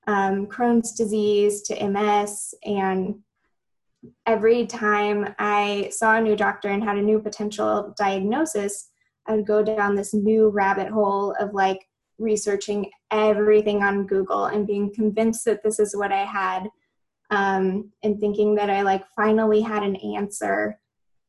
um, 0.06 0.46
Crohn's 0.46 0.92
disease 0.92 1.62
to 1.62 1.88
MS. 1.88 2.54
And 2.64 3.20
every 4.26 4.66
time 4.66 5.34
I 5.38 5.90
saw 5.92 6.16
a 6.16 6.20
new 6.20 6.36
doctor 6.36 6.68
and 6.68 6.82
had 6.82 6.96
a 6.96 7.02
new 7.02 7.18
potential 7.18 7.94
diagnosis, 7.98 8.90
I 9.26 9.36
would 9.36 9.46
go 9.46 9.62
down 9.62 9.94
this 9.94 10.14
new 10.14 10.48
rabbit 10.48 10.88
hole 10.88 11.34
of 11.40 11.54
like 11.54 11.86
researching 12.18 12.90
everything 13.10 13.82
on 13.82 14.06
Google 14.06 14.46
and 14.46 14.66
being 14.66 14.92
convinced 14.94 15.44
that 15.44 15.62
this 15.62 15.78
is 15.78 15.94
what 15.94 16.12
I 16.12 16.24
had 16.24 16.68
um, 17.30 17.92
and 18.02 18.18
thinking 18.18 18.54
that 18.56 18.70
I 18.70 18.82
like 18.82 19.04
finally 19.14 19.60
had 19.60 19.82
an 19.82 19.96
answer. 19.96 20.78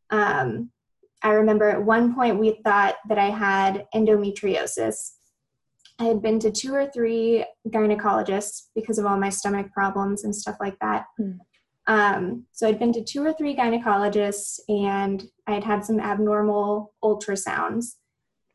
Um, 0.09 0.71
I 1.21 1.31
remember 1.31 1.69
at 1.69 1.83
one 1.83 2.15
point 2.15 2.39
we 2.39 2.59
thought 2.63 2.95
that 3.09 3.17
I 3.17 3.29
had 3.29 3.85
endometriosis. 3.93 5.11
I 5.99 6.05
had 6.05 6.21
been 6.21 6.39
to 6.39 6.51
two 6.51 6.73
or 6.73 6.87
three 6.87 7.45
gynecologists 7.67 8.67
because 8.73 8.97
of 8.97 9.05
all 9.05 9.17
my 9.17 9.29
stomach 9.29 9.71
problems 9.73 10.23
and 10.23 10.33
stuff 10.33 10.55
like 10.59 10.79
that. 10.79 11.05
Mm. 11.19 11.39
Um, 11.87 12.45
so 12.53 12.67
I'd 12.67 12.79
been 12.79 12.93
to 12.93 13.03
two 13.03 13.25
or 13.25 13.33
three 13.33 13.55
gynecologists 13.55 14.59
and 14.69 15.25
I 15.47 15.53
had 15.53 15.63
had 15.63 15.83
some 15.83 15.99
abnormal 15.99 16.93
ultrasounds. 17.03 17.95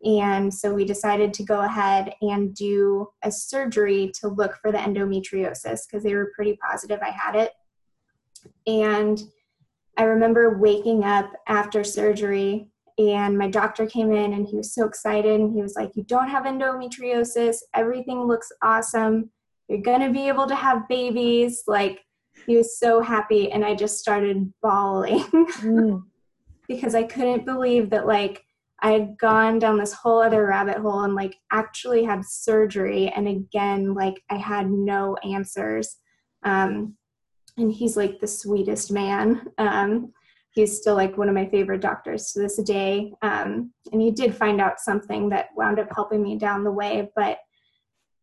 And 0.05 0.53
so 0.53 0.75
we 0.75 0.85
decided 0.85 1.33
to 1.35 1.45
go 1.45 1.61
ahead 1.61 2.15
and 2.21 2.55
do 2.55 3.09
a 3.23 3.31
surgery 3.33 4.13
to 4.21 4.29
look 4.29 4.57
for 4.61 4.71
the 4.71 4.79
endometriosis 4.79 5.87
because 5.87 6.03
they 6.03 6.15
were 6.15 6.33
pretty 6.35 6.59
positive 6.69 7.01
I 7.03 7.11
had 7.11 7.35
it. 7.35 7.53
And 8.67 9.23
I 9.97 10.05
remember 10.05 10.59
waking 10.59 11.05
up 11.05 11.33
after 11.47 11.85
surgery 11.85 12.69
and 12.99 13.37
my 13.37 13.49
doctor 13.49 13.87
came 13.87 14.13
in 14.13 14.35
and 14.35 14.47
he 14.47 14.57
was 14.57 14.73
so 14.75 14.85
excited 14.85 15.41
and 15.41 15.53
he 15.53 15.63
was 15.63 15.75
like, 15.75 15.97
You 15.97 16.05
don't 16.05 16.29
have 16.29 16.45
endometriosis. 16.45 17.57
Everything 17.75 18.27
looks 18.27 18.53
awesome. 18.63 19.31
You're 19.69 19.81
going 19.81 20.01
to 20.01 20.11
be 20.11 20.29
able 20.29 20.47
to 20.47 20.55
have 20.55 20.89
babies. 20.89 21.65
Like, 21.67 22.05
he 22.47 22.57
was 22.57 22.79
so 22.79 23.01
happy. 23.01 23.51
And 23.51 23.65
I 23.65 23.75
just 23.75 23.99
started 23.99 24.53
bawling 24.63 25.25
mm. 25.33 26.03
because 26.69 26.95
I 26.95 27.05
couldn't 27.05 27.47
believe 27.47 27.91
that, 27.91 28.07
like, 28.07 28.45
I 28.85 28.91
had 28.91 29.17
gone 29.17 29.59
down 29.59 29.79
this 29.79 29.95
whole 29.95 30.21
other 30.21 30.47
rabbit 30.47 30.77
hole 30.77 31.05
and 31.05 31.15
like 31.15 31.37
actually 31.51 32.05
had 32.05 32.23
surgery. 32.23 33.09
And 33.09 33.27
again, 33.27 33.95
like 33.95 34.23
I 34.29 34.37
had 34.37 34.71
no 34.71 35.17
answers. 35.25 35.97
Um, 36.43 36.95
and 37.57 37.73
he's 37.73 37.97
like 37.97 38.21
the 38.21 38.27
sweetest 38.27 38.93
man. 38.93 39.47
Um, 39.57 40.13
he's 40.53 40.77
still 40.77 40.97
like 40.97 41.17
one 41.17 41.31
of 41.31 41.35
my 41.35 41.49
favorite 41.49 41.81
doctors 41.81 42.33
to 42.33 42.41
this 42.41 42.63
day. 42.63 43.15
Um, 43.23 43.73
and 43.91 44.03
he 44.03 44.11
did 44.11 44.37
find 44.37 44.61
out 44.61 44.79
something 44.79 45.31
that 45.31 45.49
wound 45.57 45.79
up 45.79 45.89
helping 45.95 46.23
me 46.23 46.37
down 46.37 46.63
the 46.63 46.71
way, 46.71 47.11
but 47.17 47.39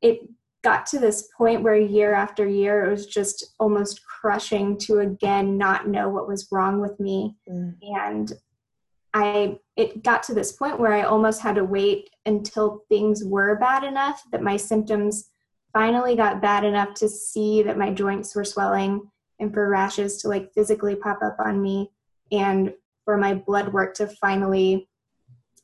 it 0.03 0.19
got 0.63 0.85
to 0.85 0.99
this 0.99 1.27
point 1.35 1.63
where 1.63 1.75
year 1.75 2.13
after 2.13 2.47
year 2.47 2.85
it 2.85 2.91
was 2.91 3.07
just 3.07 3.55
almost 3.59 4.01
crushing 4.05 4.77
to 4.77 4.99
again 4.99 5.57
not 5.57 5.87
know 5.87 6.07
what 6.07 6.27
was 6.27 6.47
wrong 6.51 6.79
with 6.79 6.99
me. 6.99 7.35
Mm. 7.49 7.73
And 7.81 8.33
I 9.13 9.59
it 9.75 10.03
got 10.03 10.23
to 10.23 10.33
this 10.33 10.53
point 10.53 10.79
where 10.79 10.93
I 10.93 11.03
almost 11.03 11.41
had 11.41 11.55
to 11.55 11.63
wait 11.63 12.09
until 12.25 12.83
things 12.87 13.23
were 13.23 13.57
bad 13.57 13.83
enough 13.83 14.23
that 14.31 14.43
my 14.43 14.57
symptoms 14.57 15.29
finally 15.73 16.15
got 16.15 16.41
bad 16.41 16.63
enough 16.63 16.93
to 16.95 17.09
see 17.09 17.63
that 17.63 17.77
my 17.77 17.91
joints 17.91 18.35
were 18.35 18.43
swelling 18.43 19.01
and 19.39 19.53
for 19.53 19.69
rashes 19.69 20.21
to 20.21 20.27
like 20.27 20.53
physically 20.53 20.95
pop 20.95 21.19
up 21.23 21.37
on 21.39 21.61
me 21.61 21.91
and 22.31 22.73
for 23.05 23.17
my 23.17 23.33
blood 23.33 23.73
work 23.73 23.93
to 23.95 24.07
finally 24.07 24.87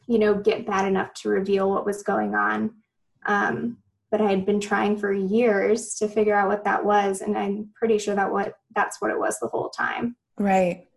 you 0.07 0.19
know 0.19 0.33
get 0.33 0.65
bad 0.65 0.87
enough 0.87 1.13
to 1.13 1.29
reveal 1.29 1.69
what 1.69 1.85
was 1.85 2.03
going 2.03 2.35
on. 2.35 2.71
Um, 3.25 3.77
but 4.09 4.21
i 4.21 4.29
had 4.29 4.45
been 4.45 4.61
trying 4.61 4.97
for 4.97 5.11
years 5.11 5.95
to 5.95 6.07
figure 6.07 6.33
out 6.33 6.47
what 6.47 6.63
that 6.63 6.85
was 6.85 7.19
and 7.19 7.37
i'm 7.37 7.69
pretty 7.75 7.97
sure 7.97 8.15
that 8.15 8.31
what 8.31 8.53
that's 8.73 9.01
what 9.01 9.11
it 9.11 9.19
was 9.19 9.37
the 9.39 9.47
whole 9.47 9.69
time. 9.69 10.15
Right 10.37 10.87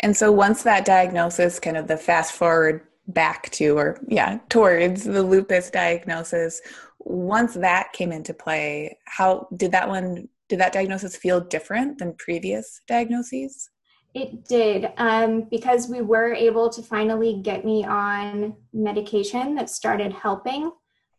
and 0.00 0.16
so 0.16 0.30
once 0.32 0.62
that 0.62 0.84
diagnosis 0.84 1.58
kind 1.58 1.76
of 1.76 1.86
the 1.86 1.96
fast 1.96 2.32
forward 2.32 2.82
back 3.08 3.50
to 3.50 3.78
or 3.78 4.00
yeah 4.08 4.38
towards 4.48 5.04
the 5.04 5.22
lupus 5.22 5.70
diagnosis 5.70 6.60
once 6.98 7.54
that 7.54 7.92
came 7.92 8.10
into 8.10 8.34
play 8.34 8.98
how 9.04 9.46
did 9.56 9.70
that 9.72 9.88
one 9.88 10.28
did 10.48 10.60
that 10.60 10.72
diagnosis 10.72 11.16
feel 11.16 11.40
different 11.40 11.98
than 11.98 12.14
previous 12.14 12.80
diagnoses? 12.86 13.70
It 14.14 14.46
did, 14.46 14.92
um, 14.96 15.46
because 15.50 15.88
we 15.88 16.00
were 16.00 16.32
able 16.32 16.70
to 16.70 16.82
finally 16.82 17.40
get 17.42 17.64
me 17.64 17.84
on 17.84 18.54
medication 18.72 19.54
that 19.56 19.68
started 19.68 20.12
helping. 20.12 20.72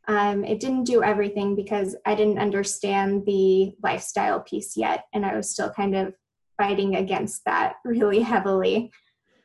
Um, 0.08 0.44
it 0.46 0.60
didn't 0.60 0.86
do 0.86 1.04
everything 1.04 1.56
because 1.56 1.96
I 2.06 2.16
didn't 2.16 2.40
understand 2.40 3.26
the 3.26 3.74
lifestyle 3.84 4.40
piece 4.40 4.76
yet, 4.76 5.06
and 5.14 5.26
I 5.26 5.36
was 5.36 5.52
still 5.52 5.70
kind 5.70 5.96
of 5.96 6.14
fighting 6.58 6.96
against 6.96 7.46
that 7.46 7.76
really 7.86 8.22
heavily. 8.22 8.92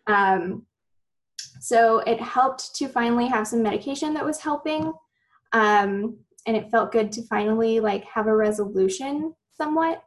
Um, 0.07 0.67
so 1.61 1.99
it 2.01 2.21
helped 2.21 2.75
to 2.77 2.89
finally 2.89 3.27
have 3.27 3.47
some 3.47 3.63
medication 3.63 4.15
that 4.15 4.25
was 4.25 4.41
helping, 4.41 4.93
um, 5.53 6.17
and 6.47 6.57
it 6.57 6.71
felt 6.71 6.91
good 6.91 7.13
to 7.13 7.23
finally 7.23 7.79
like 7.79 8.05
have 8.05 8.27
a 8.27 8.35
resolution 8.35 9.35
somewhat. 9.57 10.03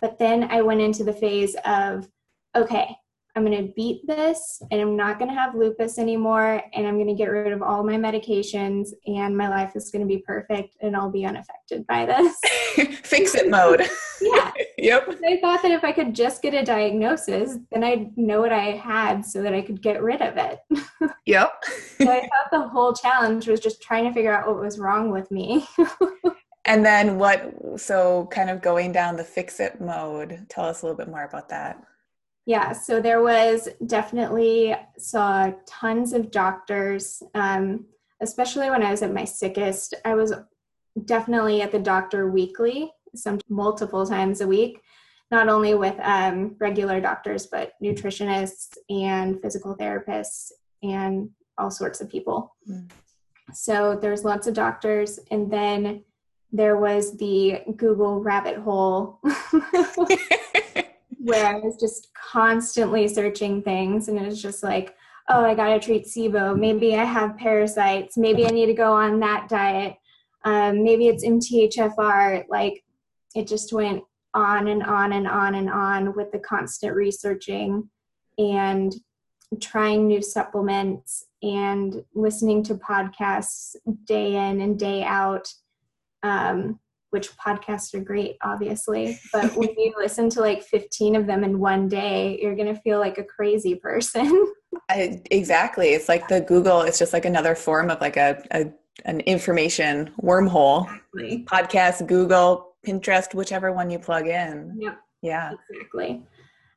But 0.00 0.18
then 0.18 0.44
I 0.50 0.60
went 0.60 0.80
into 0.80 1.04
the 1.04 1.12
phase 1.12 1.56
of, 1.64 2.08
okay, 2.54 2.94
I'm 3.38 3.44
going 3.44 3.68
to 3.68 3.72
beat 3.74 4.04
this 4.06 4.60
and 4.72 4.80
I'm 4.80 4.96
not 4.96 5.20
going 5.20 5.30
to 5.30 5.34
have 5.34 5.54
lupus 5.54 5.98
anymore 5.98 6.60
and 6.74 6.86
I'm 6.88 6.96
going 6.96 7.06
to 7.06 7.14
get 7.14 7.26
rid 7.30 7.52
of 7.52 7.62
all 7.62 7.84
my 7.84 7.94
medications 7.94 8.88
and 9.06 9.36
my 9.36 9.48
life 9.48 9.76
is 9.76 9.90
going 9.92 10.02
to 10.02 10.08
be 10.08 10.18
perfect 10.18 10.76
and 10.80 10.96
I'll 10.96 11.10
be 11.10 11.24
unaffected 11.24 11.86
by 11.86 12.04
this. 12.04 12.36
Fix 13.04 13.36
it 13.36 13.48
mode. 13.48 13.82
yeah. 14.20 14.47
Yep. 14.78 15.08
I 15.26 15.38
thought 15.40 15.62
that 15.62 15.72
if 15.72 15.84
I 15.84 15.92
could 15.92 16.14
just 16.14 16.42
get 16.42 16.54
a 16.54 16.64
diagnosis, 16.64 17.58
then 17.70 17.84
I'd 17.84 18.16
know 18.16 18.40
what 18.40 18.52
I 18.52 18.72
had 18.72 19.24
so 19.24 19.42
that 19.42 19.54
I 19.54 19.60
could 19.60 19.82
get 19.82 20.02
rid 20.02 20.22
of 20.22 20.36
it. 20.36 20.60
yep. 21.26 21.64
so 21.98 22.10
I 22.10 22.20
thought 22.20 22.50
the 22.50 22.68
whole 22.68 22.92
challenge 22.92 23.48
was 23.48 23.60
just 23.60 23.82
trying 23.82 24.04
to 24.04 24.12
figure 24.12 24.32
out 24.32 24.46
what 24.46 24.60
was 24.60 24.78
wrong 24.78 25.10
with 25.10 25.30
me. 25.30 25.66
And 26.68 26.84
then 26.84 27.18
what, 27.18 27.80
so 27.80 28.28
kind 28.30 28.50
of 28.50 28.60
going 28.60 28.92
down 28.92 29.16
the 29.16 29.24
fix 29.24 29.58
it 29.58 29.80
mode, 29.80 30.44
tell 30.50 30.66
us 30.66 30.82
a 30.82 30.84
little 30.84 30.98
bit 30.98 31.08
more 31.08 31.24
about 31.24 31.48
that. 31.48 31.82
Yeah, 32.44 32.72
so 32.72 33.00
there 33.00 33.22
was 33.22 33.70
definitely 33.86 34.76
saw 34.98 35.50
tons 35.66 36.12
of 36.12 36.30
doctors, 36.30 37.22
um, 37.34 37.86
especially 38.20 38.68
when 38.68 38.82
I 38.82 38.90
was 38.90 39.00
at 39.02 39.14
my 39.14 39.24
sickest. 39.24 39.94
I 40.04 40.14
was 40.14 40.34
definitely 41.06 41.62
at 41.62 41.72
the 41.72 41.78
doctor 41.78 42.30
weekly, 42.30 42.90
some 43.18 43.38
multiple 43.48 44.06
times 44.06 44.40
a 44.40 44.46
week, 44.46 44.80
not 45.30 45.48
only 45.48 45.74
with 45.74 45.94
um, 46.02 46.56
regular 46.58 47.00
doctors, 47.00 47.46
but 47.46 47.72
nutritionists 47.82 48.76
and 48.88 49.40
physical 49.42 49.76
therapists 49.76 50.52
and 50.82 51.30
all 51.58 51.70
sorts 51.70 52.00
of 52.00 52.08
people. 52.08 52.54
Mm. 52.68 52.90
So 53.52 53.98
there's 54.00 54.24
lots 54.24 54.46
of 54.46 54.54
doctors, 54.54 55.18
and 55.30 55.50
then 55.50 56.04
there 56.52 56.76
was 56.76 57.16
the 57.16 57.62
Google 57.76 58.22
rabbit 58.22 58.56
hole 58.56 59.20
where 61.18 61.46
I 61.46 61.58
was 61.58 61.76
just 61.76 62.08
constantly 62.14 63.08
searching 63.08 63.62
things, 63.62 64.08
and 64.08 64.18
it 64.18 64.26
was 64.26 64.40
just 64.40 64.62
like, 64.62 64.94
oh, 65.28 65.44
I 65.44 65.54
gotta 65.54 65.78
treat 65.78 66.06
SIBO. 66.06 66.58
Maybe 66.58 66.96
I 66.96 67.04
have 67.04 67.36
parasites. 67.36 68.16
Maybe 68.16 68.46
I 68.46 68.50
need 68.50 68.66
to 68.66 68.74
go 68.74 68.92
on 68.92 69.20
that 69.20 69.48
diet. 69.48 69.96
Um, 70.44 70.82
maybe 70.82 71.08
it's 71.08 71.24
MTHFR. 71.24 72.44
Like, 72.48 72.82
it 73.34 73.46
just 73.46 73.72
went 73.72 74.02
on 74.34 74.68
and 74.68 74.82
on 74.82 75.12
and 75.12 75.26
on 75.26 75.54
and 75.54 75.70
on 75.70 76.14
with 76.14 76.30
the 76.32 76.38
constant 76.38 76.94
researching 76.94 77.88
and 78.38 78.94
trying 79.60 80.06
new 80.06 80.20
supplements 80.20 81.24
and 81.42 82.04
listening 82.14 82.62
to 82.62 82.74
podcasts 82.74 83.74
day 84.04 84.34
in 84.34 84.60
and 84.60 84.78
day 84.78 85.02
out 85.02 85.48
um, 86.22 86.78
which 87.10 87.34
podcasts 87.36 87.94
are 87.94 88.00
great, 88.00 88.36
obviously. 88.42 89.18
But 89.32 89.52
when 89.56 89.70
you 89.76 89.94
listen 89.96 90.28
to 90.30 90.40
like 90.40 90.62
15 90.62 91.16
of 91.16 91.26
them 91.26 91.44
in 91.44 91.58
one 91.58 91.88
day, 91.88 92.38
you're 92.40 92.54
going 92.54 92.74
to 92.74 92.80
feel 92.80 92.98
like 92.98 93.18
a 93.18 93.24
crazy 93.24 93.74
person. 93.74 94.52
I, 94.90 95.22
exactly. 95.30 95.88
It's 95.88 96.08
like 96.08 96.28
the 96.28 96.40
Google, 96.40 96.82
it's 96.82 96.98
just 96.98 97.12
like 97.12 97.24
another 97.24 97.54
form 97.54 97.90
of 97.90 98.00
like 98.00 98.16
a, 98.16 98.42
a 98.50 98.70
an 99.04 99.20
information 99.20 100.10
wormhole. 100.20 100.82
Exactly. 101.14 101.44
Podcast, 101.44 102.06
Google, 102.06 102.67
Pinterest, 102.86 103.34
whichever 103.34 103.72
one 103.72 103.90
you 103.90 103.98
plug 103.98 104.26
in. 104.26 104.76
Yep. 104.78 104.98
Yeah. 105.22 105.52
Exactly. 105.70 106.22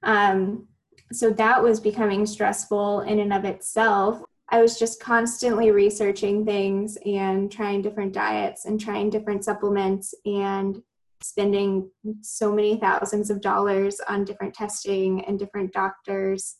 Um, 0.03 0.67
so 1.12 1.29
that 1.31 1.62
was 1.62 1.79
becoming 1.79 2.25
stressful 2.25 3.01
in 3.01 3.20
and 3.20 3.34
of 3.34 3.46
itself. 3.46 4.22
I 4.50 4.62
was 4.62 4.77
just 4.77 5.01
constantly 5.01 5.72
researching 5.72 6.46
things 6.46 6.98
and 7.05 7.51
trying 7.51 7.81
different 7.81 8.13
diets 8.13 8.65
and 8.65 8.79
trying 8.79 9.10
different 9.10 9.46
supplements 9.46 10.13
and 10.25 10.81
spending 11.22 11.89
so 12.22 12.51
many 12.51 12.77
thousands 12.77 13.29
of 13.29 13.41
dollars 13.41 14.00
on 14.10 14.25
different 14.25 14.53
testing 14.53 15.24
and 15.25 15.39
different 15.39 15.72
doctors. 15.72 16.58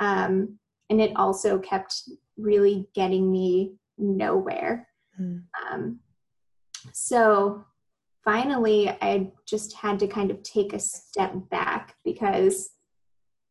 Um, 0.00 0.58
and 0.88 1.00
it 1.00 1.12
also 1.16 1.58
kept 1.58 2.08
really 2.36 2.86
getting 2.94 3.30
me 3.30 3.74
nowhere. 3.98 4.88
Mm. 5.20 5.42
Um, 5.70 6.00
so 6.92 7.64
finally, 8.24 8.88
I 8.88 9.30
just 9.46 9.74
had 9.74 9.98
to 10.00 10.06
kind 10.06 10.30
of 10.30 10.42
take 10.42 10.72
a 10.72 10.78
step 10.78 11.32
back 11.50 11.94
because 12.04 12.70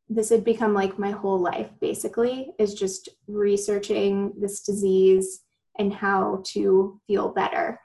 this 0.10 0.30
had 0.30 0.44
become 0.44 0.74
like 0.74 1.00
my 1.00 1.12
whole 1.12 1.40
life 1.40 1.70
basically 1.80 2.52
is 2.60 2.74
just 2.74 3.10
researching 3.28 4.34
this 4.40 4.62
disease 4.62 5.42
and 5.80 5.94
how 5.94 6.44
to 6.48 7.00
feel 7.08 7.30
better. 7.30 7.80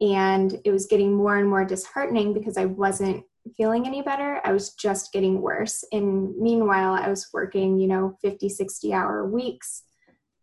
And 0.00 0.60
it 0.64 0.70
was 0.70 0.86
getting 0.86 1.14
more 1.14 1.36
and 1.36 1.48
more 1.48 1.64
disheartening 1.64 2.34
because 2.34 2.56
i 2.56 2.64
wasn't 2.64 3.24
feeling 3.56 3.86
any 3.86 4.02
better. 4.02 4.40
I 4.44 4.52
was 4.52 4.74
just 4.74 5.12
getting 5.12 5.40
worse. 5.40 5.84
And 5.92 6.36
meanwhile 6.38 6.94
i 6.94 7.08
was 7.08 7.28
working 7.32 7.78
you 7.78 7.88
know 7.88 8.16
50 8.22 8.48
60 8.48 8.92
hour 8.92 9.26
weeks 9.26 9.82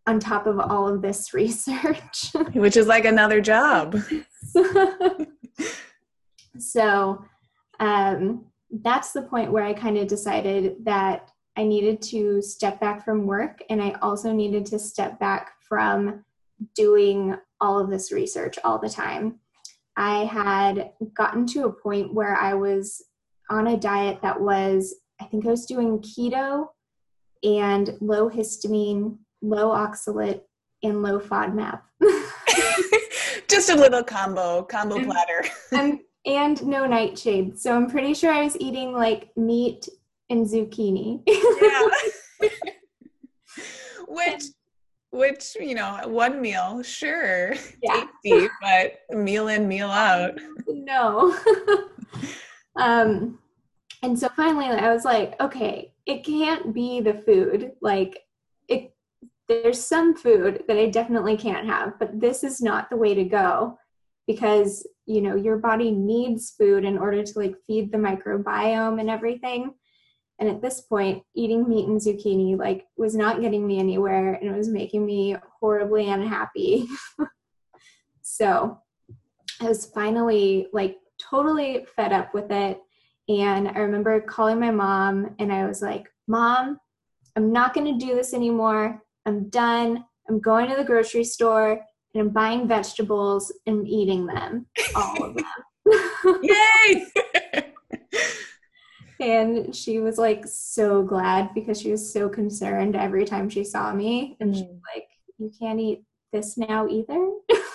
on 0.07 0.19
top 0.19 0.47
of 0.47 0.59
all 0.59 0.87
of 0.87 1.01
this 1.01 1.33
research. 1.33 2.31
Which 2.53 2.77
is 2.77 2.87
like 2.87 3.05
another 3.05 3.41
job 3.41 3.97
so 6.71 7.23
um, 7.79 8.45
that's 8.83 9.11
the 9.11 9.23
point 9.23 9.51
where 9.51 9.63
i 9.63 9.73
kind 9.73 9.97
of 9.97 10.07
decided 10.07 10.75
that 10.83 11.31
i 11.57 11.63
needed 11.63 12.01
to 12.01 12.41
step 12.41 12.79
back 12.79 13.03
from 13.03 13.25
work 13.25 13.59
and 13.69 13.81
i 13.81 13.91
also 14.01 14.31
needed 14.31 14.65
to 14.65 14.79
step 14.79 15.19
back 15.19 15.53
from 15.67 16.23
doing 16.75 17.35
all 17.59 17.79
of 17.79 17.89
this 17.89 18.11
research 18.11 18.57
all 18.63 18.77
the 18.77 18.89
time 18.89 19.39
I 19.95 20.25
had 20.25 20.91
gotten 21.13 21.45
to 21.47 21.65
a 21.65 21.71
point 21.71 22.13
where 22.13 22.35
I 22.35 22.53
was 22.53 23.03
on 23.49 23.67
a 23.67 23.77
diet 23.77 24.19
that 24.21 24.39
was, 24.39 24.95
I 25.19 25.25
think 25.25 25.45
I 25.45 25.49
was 25.49 25.65
doing 25.65 25.99
keto 25.99 26.67
and 27.43 27.97
low 27.99 28.29
histamine, 28.29 29.17
low 29.41 29.69
oxalate, 29.69 30.41
and 30.83 31.03
low 31.03 31.19
FODMAP. 31.19 31.81
Just 33.47 33.69
a 33.69 33.75
little 33.75 34.03
combo, 34.03 34.63
combo 34.63 34.95
and, 34.95 35.05
platter. 35.05 35.43
and, 35.71 35.99
and 36.25 36.65
no 36.65 36.85
nightshade. 36.85 37.59
So 37.59 37.75
I'm 37.75 37.89
pretty 37.89 38.13
sure 38.13 38.31
I 38.31 38.43
was 38.43 38.57
eating 38.59 38.93
like 38.93 39.35
meat 39.35 39.87
and 40.29 40.45
zucchini. 40.45 41.23
yeah. 41.27 42.49
Which 44.07 44.43
which 45.11 45.57
you 45.59 45.75
know 45.75 45.99
one 46.05 46.41
meal 46.41 46.81
sure 46.81 47.53
yeah. 47.83 48.05
tasty 48.23 48.49
but 48.61 49.01
meal 49.17 49.49
in 49.49 49.67
meal 49.67 49.89
out 49.89 50.39
no 50.67 51.37
um 52.77 53.37
and 54.03 54.17
so 54.17 54.29
finally 54.29 54.65
i 54.65 54.91
was 54.91 55.03
like 55.03 55.39
okay 55.41 55.93
it 56.05 56.23
can't 56.23 56.73
be 56.73 57.01
the 57.01 57.13
food 57.13 57.73
like 57.81 58.19
it 58.69 58.95
there's 59.49 59.83
some 59.83 60.15
food 60.15 60.63
that 60.67 60.77
i 60.77 60.87
definitely 60.87 61.35
can't 61.35 61.67
have 61.67 61.99
but 61.99 62.17
this 62.19 62.43
is 62.43 62.61
not 62.61 62.89
the 62.89 62.97
way 62.97 63.13
to 63.13 63.25
go 63.25 63.77
because 64.27 64.87
you 65.05 65.21
know 65.21 65.35
your 65.35 65.57
body 65.57 65.91
needs 65.91 66.51
food 66.51 66.85
in 66.85 66.97
order 66.97 67.23
to 67.23 67.39
like 67.39 67.55
feed 67.67 67.91
the 67.91 67.97
microbiome 67.97 68.99
and 68.99 69.09
everything 69.09 69.73
and 70.41 70.49
at 70.49 70.59
this 70.59 70.81
point, 70.81 71.21
eating 71.35 71.69
meat 71.69 71.87
and 71.87 72.01
zucchini 72.01 72.57
like 72.57 72.87
was 72.97 73.15
not 73.15 73.41
getting 73.41 73.65
me 73.65 73.77
anywhere 73.77 74.33
and 74.33 74.49
it 74.49 74.57
was 74.57 74.69
making 74.69 75.05
me 75.05 75.35
horribly 75.59 76.09
unhappy. 76.09 76.87
so 78.23 78.79
I 79.61 79.67
was 79.67 79.85
finally 79.85 80.65
like 80.73 80.97
totally 81.19 81.85
fed 81.95 82.11
up 82.11 82.33
with 82.33 82.49
it. 82.49 82.79
And 83.29 83.67
I 83.67 83.77
remember 83.77 84.19
calling 84.19 84.59
my 84.59 84.71
mom 84.71 85.35
and 85.37 85.53
I 85.53 85.67
was 85.67 85.83
like, 85.83 86.11
Mom, 86.27 86.79
I'm 87.35 87.53
not 87.53 87.75
going 87.75 87.99
to 87.99 88.03
do 88.03 88.15
this 88.15 88.33
anymore. 88.33 88.99
I'm 89.27 89.47
done. 89.49 90.03
I'm 90.27 90.39
going 90.39 90.67
to 90.71 90.75
the 90.75 90.83
grocery 90.83 91.23
store 91.23 91.81
and 92.13 92.21
I'm 92.21 92.29
buying 92.29 92.67
vegetables 92.67 93.51
and 93.65 93.87
eating 93.87 94.25
them, 94.25 94.65
all 94.95 95.23
of 95.23 95.35
them. 95.35 96.39
Yay! 96.43 97.05
and 99.21 99.75
she 99.75 99.99
was 99.99 100.17
like 100.17 100.45
so 100.47 101.03
glad 101.03 101.53
because 101.53 101.79
she 101.79 101.91
was 101.91 102.11
so 102.11 102.27
concerned 102.27 102.95
every 102.95 103.23
time 103.23 103.49
she 103.49 103.63
saw 103.63 103.93
me 103.93 104.35
and 104.39 104.53
mm. 104.53 104.57
she's 104.57 104.81
like 104.93 105.07
you 105.37 105.51
can't 105.59 105.79
eat 105.79 106.03
this 106.33 106.57
now 106.57 106.87
either 106.87 107.31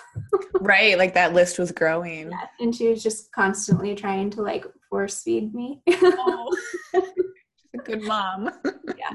right 0.61 0.99
like 0.99 1.14
that 1.14 1.35
list 1.35 1.59
was 1.59 1.70
growing 1.70 2.31
yeah. 2.31 2.46
and 2.61 2.75
she 2.75 2.88
was 2.88 3.03
just 3.03 3.31
constantly 3.33 3.94
trying 3.94 4.29
to 4.31 4.42
like 4.42 4.64
force 4.90 5.22
feed 5.22 5.55
me 5.55 5.81
oh. 5.88 6.57
a 6.94 7.79
good 7.85 8.03
mom 8.03 8.51
yeah 8.99 9.12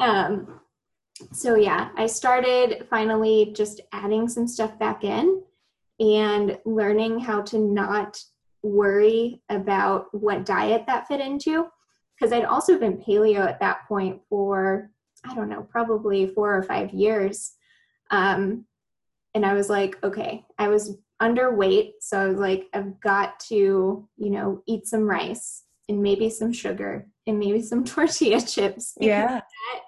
um 0.00 0.60
so 1.32 1.54
yeah 1.54 1.90
i 1.96 2.06
started 2.06 2.86
finally 2.90 3.52
just 3.56 3.80
adding 3.92 4.28
some 4.28 4.46
stuff 4.46 4.78
back 4.78 5.04
in 5.04 5.42
and 5.98 6.58
learning 6.64 7.18
how 7.18 7.40
to 7.40 7.58
not 7.58 8.20
worry 8.62 9.40
about 9.48 10.06
what 10.12 10.44
diet 10.44 10.84
that 10.86 11.06
fit 11.06 11.20
into 11.20 11.66
because 12.18 12.32
I'd 12.32 12.44
also 12.44 12.78
been 12.78 12.98
paleo 12.98 13.46
at 13.46 13.60
that 13.60 13.86
point 13.88 14.20
for 14.28 14.90
I 15.24 15.34
don't 15.34 15.48
know, 15.48 15.62
probably 15.62 16.26
four 16.28 16.56
or 16.56 16.62
five 16.62 16.92
years. 16.92 17.52
Um, 18.10 18.64
and 19.34 19.44
I 19.44 19.54
was 19.54 19.68
like, 19.68 20.02
okay, 20.04 20.44
I 20.58 20.68
was 20.68 20.96
underweight, 21.20 21.94
so 22.00 22.20
I 22.20 22.28
was 22.28 22.38
like, 22.38 22.66
I've 22.72 23.00
got 23.00 23.40
to, 23.48 24.08
you 24.16 24.30
know, 24.30 24.62
eat 24.66 24.86
some 24.86 25.02
rice 25.02 25.64
and 25.88 26.02
maybe 26.02 26.30
some 26.30 26.52
sugar 26.52 27.08
and 27.26 27.38
maybe 27.38 27.60
some 27.60 27.84
tortilla 27.84 28.40
chips. 28.40 28.94
Yeah. 29.00 29.40
That 29.40 29.80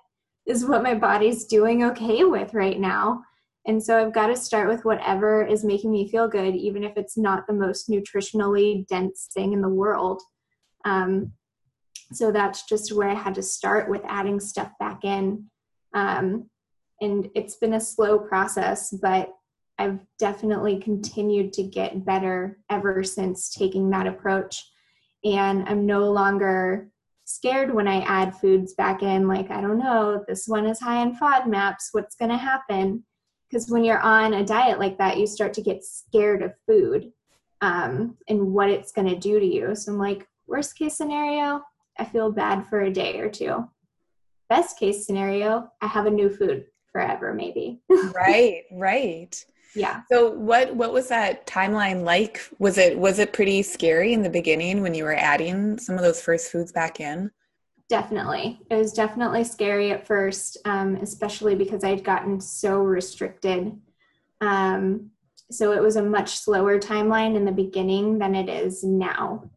is 0.49 0.65
what 0.65 0.83
my 0.83 0.95
body's 0.95 1.45
doing 1.45 1.85
okay 1.85 2.25
with 2.25 2.55
right 2.55 2.81
now. 2.81 3.23
And 3.67 3.83
so 3.83 4.01
I've 4.01 4.15
got 4.15 4.29
to 4.29 4.37
start 4.37 4.67
with 4.67 4.87
whatever 4.87 5.45
is 5.45 5.63
making 5.63 5.93
me 5.93 6.09
feel 6.09 6.27
good, 6.27 6.57
even 6.57 6.83
if 6.83 6.97
it's 6.97 7.19
not 7.19 7.47
the 7.47 7.53
most 7.53 7.91
nutritionally 7.91 8.87
dense 8.87 9.29
thing 9.33 9.53
in 9.53 9.61
the 9.61 9.69
world. 9.69 10.23
Um, 10.87 11.33
so 12.13 12.33
that's 12.33 12.65
just 12.65 12.95
where 12.95 13.11
I 13.11 13.15
had 13.15 13.35
to 13.35 13.43
start 13.43 13.91
with 13.91 14.01
adding 14.07 14.41
stuff 14.41 14.73
back 14.81 15.05
in. 15.05 15.45
Um, 15.93 16.49
and 17.03 17.29
it's 17.35 17.57
been 17.57 17.75
a 17.75 17.81
slow 17.81 18.19
process, 18.19 18.91
but 18.91 19.31
I've 19.79 20.01
definitely 20.19 20.81
continued 20.81 21.53
to 21.53 21.63
get 21.63 22.07
better 22.07 22.59
ever 22.71 23.05
since 23.05 23.51
taking 23.51 23.91
that 23.91 24.07
approach. 24.07 24.67
And 25.25 25.69
I'm 25.69 25.85
no 25.85 26.11
longer 26.11 26.89
scared 27.29 27.75
when 27.75 27.87
I 27.89 28.01
add 28.01 28.37
foods 28.37 28.75
back 28.75 29.03
in, 29.03 29.29
like, 29.29 29.51
I 29.51 29.61
don't 29.61 29.79
know, 29.79 30.25
this 30.27 30.49
one 30.49 30.67
is 30.67 30.81
high 30.81 31.03
in 31.03 31.17
FODMAPs, 31.17 31.89
what's 31.93 32.17
going 32.17 32.31
to 32.31 32.37
happen? 32.37 33.05
because 33.49 33.69
when 33.69 33.85
you're 33.85 34.01
on 34.01 34.35
a 34.35 34.45
diet 34.45 34.79
like 34.79 34.99
that 34.99 35.19
you 35.19 35.27
start 35.27 35.55
to 35.55 35.63
get 35.63 35.85
scared 35.85 36.43
of 36.43 36.53
food 36.67 37.11
um, 37.61 38.17
and 38.29 38.53
what 38.53 38.71
it's 38.71 38.93
going 38.93 39.09
to 39.09 39.17
do 39.17 39.41
to 39.41 39.47
you. 39.47 39.75
So 39.75 39.93
i'm 39.93 39.99
like 39.99 40.27
worst 40.47 40.77
case 40.77 40.97
scenario 40.97 41.63
i 41.99 42.05
feel 42.05 42.31
bad 42.31 42.67
for 42.67 42.83
a 42.83 42.93
day 42.93 43.19
or 43.19 43.29
two. 43.29 43.69
Best 44.49 44.79
case 44.79 45.07
scenario 45.07 45.71
i 45.81 45.87
have 45.87 46.07
a 46.07 46.11
new 46.11 46.31
food 46.31 46.67
forever 46.93 47.35
maybe. 47.35 47.81
Right 48.15 48.65
right 48.73 49.45
yeah 49.75 50.01
so 50.11 50.31
what 50.31 50.75
what 50.75 50.93
was 50.93 51.09
that 51.09 51.47
timeline 51.47 52.03
like 52.05 52.41
was 52.59 52.79
it 52.79 52.99
was 52.99 53.19
it 53.19 53.33
pretty 53.33 53.63
scary 53.63 54.13
in 54.13 54.23
the 54.23 54.31
beginning 54.31 54.83
when 54.83 54.95
you 54.95 55.05
were 55.05 55.15
adding 55.15 55.79
some 55.79 55.97
of 55.97 56.03
those 56.03 56.21
first 56.21 56.51
foods 56.51 56.73
back 56.73 57.01
in 57.01 57.31
Definitely. 57.89 58.61
It 58.71 58.77
was 58.77 58.93
definitely 58.93 59.45
scary 59.45 59.93
at 59.93 60.07
first, 60.07 60.59
um, 60.67 60.97
especially 60.97 61.55
because 61.55 61.85
I'd 61.85 62.05
gotten 62.05 62.39
so 62.39 62.81
restricted. 62.81 63.75
Um, 64.43 65.11
so 65.51 65.73
it 65.73 65.81
was 65.81 65.97
a 65.97 66.03
much 66.03 66.37
slower 66.37 66.79
timeline 66.79 67.35
in 67.35 67.47
the 67.47 67.53
beginning 67.53 68.19
than 68.19 68.35
it 68.35 68.51
is 68.51 68.85
now. 68.85 69.51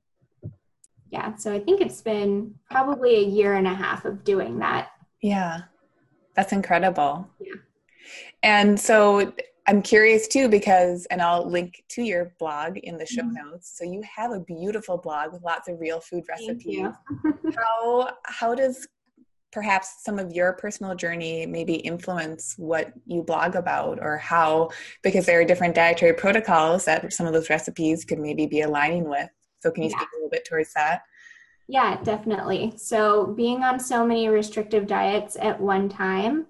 Yeah, 1.10 1.36
so 1.36 1.54
I 1.54 1.60
think 1.60 1.82
it's 1.82 2.02
been 2.02 2.56
probably 2.70 3.16
a 3.16 3.28
year 3.28 3.56
and 3.56 3.68
a 3.68 3.74
half 3.74 4.06
of 4.06 4.24
doing 4.24 4.60
that. 4.60 4.92
Yeah, 5.22 5.64
that's 6.34 6.54
incredible. 6.54 7.28
Yeah. 7.42 7.56
And 8.44 8.80
so 8.80 9.34
I'm 9.68 9.82
curious 9.82 10.28
too 10.28 10.50
because, 10.50 11.06
and 11.12 11.22
I'll 11.22 11.48
link 11.48 11.84
to 11.90 12.02
your 12.02 12.34
blog 12.40 12.78
in 12.78 12.98
the 12.98 13.06
show 13.06 13.22
mm-hmm. 13.22 13.52
notes. 13.52 13.78
So 13.78 13.84
you 13.84 14.02
have 14.16 14.32
a 14.32 14.40
beautiful 14.40 14.98
blog 14.98 15.34
with 15.34 15.44
lots 15.44 15.68
of 15.70 15.80
real 15.80 16.00
food 16.00 16.24
recipes. 16.28 16.88
how 17.56 18.10
how 18.26 18.56
does 18.56 18.88
perhaps 19.52 20.04
some 20.04 20.18
of 20.18 20.32
your 20.32 20.54
personal 20.54 20.96
journey 20.96 21.46
maybe 21.46 21.76
influence 21.76 22.56
what 22.58 22.94
you 23.06 23.22
blog 23.22 23.56
about 23.56 24.00
or 24.02 24.18
how 24.18 24.70
because 25.04 25.26
there 25.26 25.40
are 25.40 25.46
different 25.46 25.76
dietary 25.76 26.14
protocols 26.14 26.86
that 26.86 27.12
some 27.12 27.28
of 27.28 27.34
those 27.34 27.50
recipes 27.50 28.06
could 28.06 28.20
maybe 28.20 28.46
be 28.46 28.62
aligning 28.62 29.10
with 29.10 29.30
so 29.60 29.70
can 29.70 29.84
you 29.84 29.90
yeah. 29.90 29.98
speak 29.98 30.08
a 30.14 30.16
little 30.16 30.30
bit 30.30 30.46
towards 30.46 30.74
that 30.74 31.02
yeah 31.68 32.02
definitely 32.04 32.74
so 32.78 33.28
being 33.28 33.64
on 33.64 33.80
so 33.80 34.06
many 34.06 34.30
restrictive 34.30 34.88
diets 34.88 35.36
at 35.42 35.60
one 35.60 35.90
time 35.90 36.46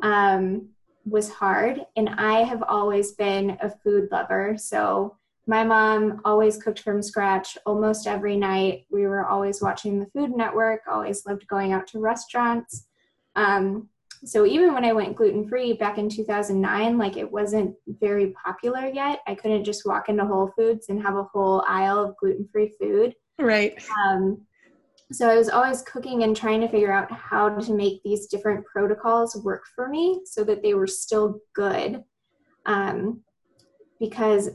um, 0.00 0.68
was 1.10 1.30
hard. 1.30 1.80
And 1.96 2.08
I 2.10 2.42
have 2.42 2.62
always 2.62 3.12
been 3.12 3.58
a 3.60 3.70
food 3.70 4.08
lover. 4.10 4.56
So 4.58 5.16
my 5.46 5.64
mom 5.64 6.20
always 6.24 6.62
cooked 6.62 6.80
from 6.80 7.02
scratch 7.02 7.56
almost 7.64 8.06
every 8.06 8.36
night. 8.36 8.84
We 8.90 9.06
were 9.06 9.26
always 9.26 9.62
watching 9.62 9.98
the 9.98 10.06
Food 10.06 10.36
Network, 10.36 10.82
always 10.86 11.24
loved 11.24 11.46
going 11.46 11.72
out 11.72 11.86
to 11.88 12.00
restaurants. 12.00 12.86
Um, 13.34 13.88
so 14.24 14.44
even 14.44 14.74
when 14.74 14.84
I 14.84 14.92
went 14.92 15.16
gluten 15.16 15.48
free 15.48 15.72
back 15.72 15.96
in 15.96 16.08
2009, 16.10 16.98
like 16.98 17.16
it 17.16 17.30
wasn't 17.30 17.74
very 17.86 18.34
popular 18.44 18.88
yet. 18.88 19.20
I 19.26 19.34
couldn't 19.34 19.64
just 19.64 19.86
walk 19.86 20.08
into 20.08 20.26
Whole 20.26 20.52
Foods 20.56 20.90
and 20.90 21.00
have 21.00 21.16
a 21.16 21.24
whole 21.24 21.64
aisle 21.66 22.04
of 22.04 22.16
gluten 22.16 22.48
free 22.52 22.74
food. 22.78 23.14
Right. 23.38 23.80
Um, 24.06 24.42
so 25.10 25.28
I 25.28 25.36
was 25.36 25.48
always 25.48 25.82
cooking 25.82 26.22
and 26.22 26.36
trying 26.36 26.60
to 26.60 26.68
figure 26.68 26.92
out 26.92 27.10
how 27.10 27.48
to 27.48 27.72
make 27.74 28.02
these 28.02 28.26
different 28.26 28.64
protocols 28.66 29.36
work 29.36 29.64
for 29.74 29.88
me 29.88 30.20
so 30.24 30.44
that 30.44 30.62
they 30.62 30.74
were 30.74 30.86
still 30.86 31.40
good. 31.54 32.04
Um, 32.66 33.22
because 33.98 34.50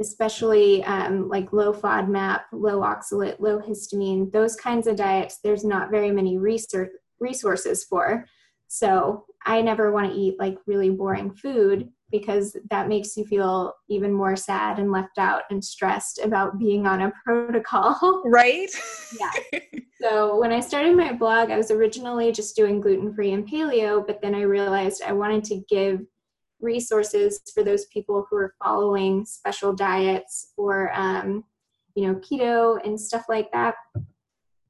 especially 0.00 0.82
um, 0.84 1.28
like 1.28 1.52
low 1.52 1.72
FODMAP, 1.72 2.40
low 2.52 2.80
oxalate, 2.80 3.38
low 3.40 3.58
histamine, 3.60 4.32
those 4.32 4.56
kinds 4.56 4.86
of 4.86 4.96
diets, 4.96 5.38
there's 5.42 5.64
not 5.64 5.90
very 5.90 6.10
many 6.10 6.38
research 6.38 6.90
resources 7.18 7.84
for. 7.84 8.26
So 8.68 9.26
I 9.44 9.60
never 9.60 9.92
want 9.92 10.12
to 10.12 10.18
eat 10.18 10.38
like 10.38 10.58
really 10.66 10.90
boring 10.90 11.32
food 11.34 11.90
because 12.10 12.56
that 12.70 12.88
makes 12.88 13.16
you 13.16 13.24
feel 13.24 13.74
even 13.88 14.12
more 14.12 14.36
sad 14.36 14.78
and 14.78 14.90
left 14.90 15.18
out 15.18 15.42
and 15.50 15.64
stressed 15.64 16.18
about 16.18 16.58
being 16.58 16.86
on 16.86 17.02
a 17.02 17.12
protocol. 17.24 18.22
Right? 18.24 18.70
yeah. 19.18 19.60
So 20.00 20.38
when 20.38 20.50
I 20.50 20.60
started 20.60 20.96
my 20.96 21.12
blog, 21.12 21.50
I 21.50 21.56
was 21.56 21.70
originally 21.70 22.32
just 22.32 22.56
doing 22.56 22.80
gluten 22.80 23.14
free 23.14 23.32
and 23.32 23.46
paleo, 23.46 24.06
but 24.06 24.22
then 24.22 24.34
I 24.34 24.42
realized 24.42 25.02
I 25.06 25.12
wanted 25.12 25.44
to 25.44 25.62
give 25.68 26.00
resources 26.60 27.40
for 27.52 27.62
those 27.62 27.86
people 27.86 28.26
who 28.28 28.36
are 28.36 28.54
following 28.62 29.24
special 29.24 29.72
diets 29.72 30.52
or, 30.56 30.92
um, 30.94 31.44
you 31.94 32.06
know, 32.06 32.14
keto 32.16 32.84
and 32.84 32.98
stuff 32.98 33.26
like 33.28 33.50
that 33.52 33.74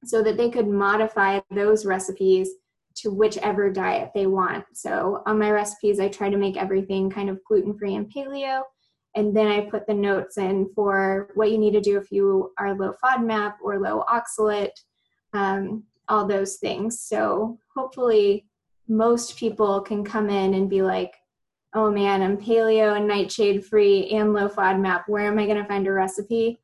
so 0.05 0.23
that 0.23 0.37
they 0.37 0.51
could 0.51 0.67
modify 0.67 1.41
those 1.51 1.85
recipes 1.85 2.51
to 3.03 3.11
whichever 3.11 3.71
diet 3.71 4.11
they 4.15 4.27
want. 4.27 4.65
So 4.73 5.23
on 5.27 5.39
my 5.39 5.51
recipes, 5.51 6.01
I 6.01 6.09
try 6.09 6.31
to 6.31 6.37
make 6.37 6.57
everything 6.57 7.11
kind 7.11 7.31
of 7.31 7.43
gluten 7.45 7.77
free 7.77 7.95
and 7.95 8.13
paleo. 8.13 8.63
And 9.17 9.37
then 9.37 9.49
I 9.49 9.63
put 9.63 9.87
the 9.87 9.95
notes 9.95 10.39
in 10.39 10.71
for 10.75 11.31
what 11.35 11.51
you 11.51 11.59
need 11.59 11.73
to 11.73 11.81
do 11.81 11.99
if 11.99 12.13
you 12.13 12.53
are 12.59 12.75
low 12.75 12.95
FODMAP 13.03 13.55
or 13.63 13.81
low 13.81 14.05
oxalate, 14.09 14.79
um, 15.33 15.85
all 16.09 16.27
those 16.27 16.57
things. 16.57 17.01
So 17.01 17.59
hopefully, 17.75 18.47
most 18.89 19.37
people 19.37 19.81
can 19.81 20.05
come 20.05 20.31
in 20.31 20.55
and 20.55 20.69
be 20.69 20.83
like, 20.83 21.15
oh 21.75 21.91
man, 21.91 22.23
I'm 22.23 22.37
paleo 22.37 22.97
and 22.97 23.07
nightshade 23.07 23.65
free 23.65 24.11
and 24.11 24.33
low 24.33 24.49
FODMAP. 24.49 25.05
Where 25.07 25.27
am 25.27 25.39
I 25.39 25.47
going 25.47 25.59
to 25.59 25.69
find 25.69 25.87
a 25.87 25.93
recipe? 25.93 26.59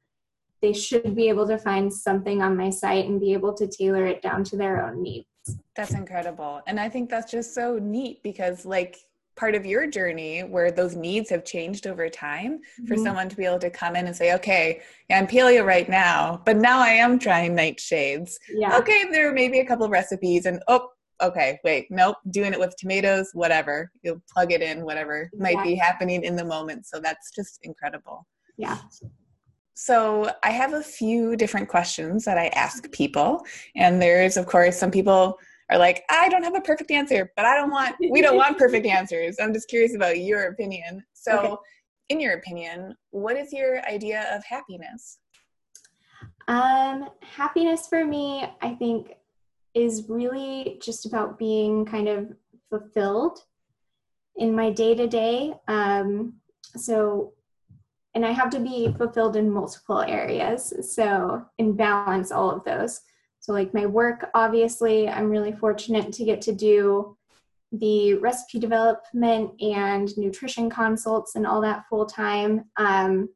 They 0.62 0.72
should 0.72 1.14
be 1.14 1.29
able 1.29 1.46
to 1.46 1.59
find 1.59 1.92
something 1.92 2.42
on 2.42 2.57
my 2.57 2.70
site 2.70 3.07
and 3.07 3.20
be 3.20 3.33
able 3.33 3.55
to 3.55 3.68
tailor 3.68 4.07
it 4.07 4.22
down 4.22 4.42
to 4.44 4.57
their 4.57 4.85
own 4.85 5.03
needs. 5.03 5.27
That's 5.74 5.94
incredible. 5.94 6.62
And 6.66 6.80
I 6.80 6.88
think 6.88 7.11
that's 7.11 7.30
just 7.30 7.54
so 7.54 7.78
neat 7.80 8.22
because, 8.22 8.64
like, 8.64 8.98
part 9.37 9.54
of 9.54 9.66
your 9.66 9.87
journey 9.87 10.40
where 10.40 10.70
those 10.70 10.96
needs 10.96 11.28
have 11.28 11.44
changed 11.44 11.87
over 11.87 12.09
time 12.09 12.59
mm-hmm. 12.59 12.87
for 12.87 12.96
someone 12.96 13.28
to 13.28 13.37
be 13.37 13.44
able 13.44 13.59
to 13.59 13.70
come 13.70 13.94
in 13.94 14.06
and 14.06 14.16
say, 14.16 14.35
okay, 14.35 14.80
yeah, 15.11 15.18
I'm 15.18 15.26
paleo 15.26 15.64
right 15.64 15.88
now, 15.88 16.40
but 16.46 16.56
now 16.56 16.80
I 16.80 16.88
am 16.88 17.18
trying 17.18 17.54
nightshades. 17.54 18.37
Yeah. 18.48 18.78
Okay, 18.78 19.04
there 19.12 19.32
may 19.32 19.48
be 19.48 19.61
a 19.61 19.66
couple 19.66 19.85
of 19.85 19.90
recipes, 19.90 20.46
and 20.46 20.62
oh, 20.68 20.88
okay, 21.22 21.61
wait, 21.64 21.87
nope, 21.90 22.16
doing 22.30 22.52
it 22.52 22.59
with 22.59 22.74
tomatoes, 22.76 23.30
whatever. 23.35 23.90
You'll 24.02 24.22
plug 24.32 24.52
it 24.52 24.62
in, 24.62 24.85
whatever 24.85 25.30
might 25.38 25.62
be 25.62 25.74
happening 25.74 26.24
in 26.24 26.35
the 26.35 26.44
moment. 26.44 26.87
So 26.87 26.98
that's 26.98 27.30
just 27.30 27.61
incredible. 27.62 28.26
Yeah. 28.56 28.78
So, 29.78 30.30
I 30.42 30.52
have 30.52 30.72
a 30.72 30.82
few 30.82 31.36
different 31.36 31.68
questions 31.68 32.24
that 32.24 32.38
I 32.38 32.46
ask 32.48 32.90
people. 32.92 33.44
And 33.76 34.00
there's, 34.00 34.38
of 34.38 34.46
course, 34.46 34.78
some 34.78 34.90
people 34.90 35.38
are 35.70 35.76
like, 35.76 36.02
I 36.08 36.30
don't 36.30 36.42
have 36.44 36.56
a 36.56 36.62
perfect 36.62 36.90
answer, 36.90 37.30
but 37.36 37.44
I 37.44 37.56
don't 37.56 37.70
want, 37.70 37.94
we 38.10 38.22
don't 38.22 38.36
want 38.36 38.56
perfect 38.56 38.86
answers. 38.98 39.36
I'm 39.38 39.52
just 39.52 39.68
curious 39.68 39.94
about 39.94 40.18
your 40.18 40.44
opinion. 40.44 41.04
So, 41.12 41.38
okay. 41.38 41.56
in 42.08 42.20
your 42.20 42.38
opinion, 42.38 42.96
what 43.10 43.36
is 43.36 43.52
your 43.52 43.84
idea 43.86 44.34
of 44.34 44.42
happiness? 44.46 45.18
Um, 46.48 47.10
happiness 47.20 47.86
for 47.86 48.02
me, 48.02 48.46
I 48.62 48.70
think, 48.76 49.12
is 49.74 50.04
really 50.08 50.78
just 50.80 51.04
about 51.04 51.38
being 51.38 51.84
kind 51.84 52.08
of 52.08 52.32
fulfilled 52.70 53.40
in 54.36 54.56
my 54.56 54.70
day 54.70 54.94
to 54.94 55.06
day. 55.06 55.52
So, 56.76 57.34
and 58.16 58.24
I 58.24 58.31
have 58.31 58.48
to 58.50 58.61
be 58.61 58.90
fulfilled 58.96 59.37
in 59.37 59.50
multiple 59.50 60.00
areas. 60.00 60.72
So, 60.94 61.44
and 61.59 61.76
balance 61.76 62.33
all 62.33 62.50
of 62.50 62.64
those. 62.64 63.02
So, 63.40 63.52
like 63.52 63.74
my 63.74 63.85
work, 63.85 64.31
obviously, 64.35 65.07
I'm 65.07 65.29
really 65.29 65.52
fortunate 65.52 66.14
to 66.14 66.24
get 66.24 66.40
to 66.42 66.52
do 66.52 67.14
the 67.72 68.14
recipe 68.14 68.59
development 68.59 69.61
and 69.61 70.16
nutrition 70.16 70.70
consults 70.70 71.35
and 71.35 71.46
all 71.46 71.61
that 71.61 71.85
full 71.90 72.07
time, 72.07 72.64
um, 72.79 73.29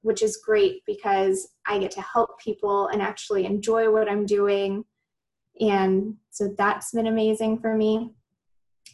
which 0.00 0.22
is 0.22 0.38
great 0.38 0.80
because 0.86 1.46
I 1.66 1.78
get 1.78 1.90
to 1.92 2.00
help 2.00 2.40
people 2.40 2.86
and 2.86 3.02
actually 3.02 3.44
enjoy 3.44 3.90
what 3.92 4.10
I'm 4.10 4.24
doing. 4.24 4.86
And 5.60 6.14
so 6.30 6.54
that's 6.56 6.92
been 6.92 7.08
amazing 7.08 7.58
for 7.58 7.76
me. 7.76 8.14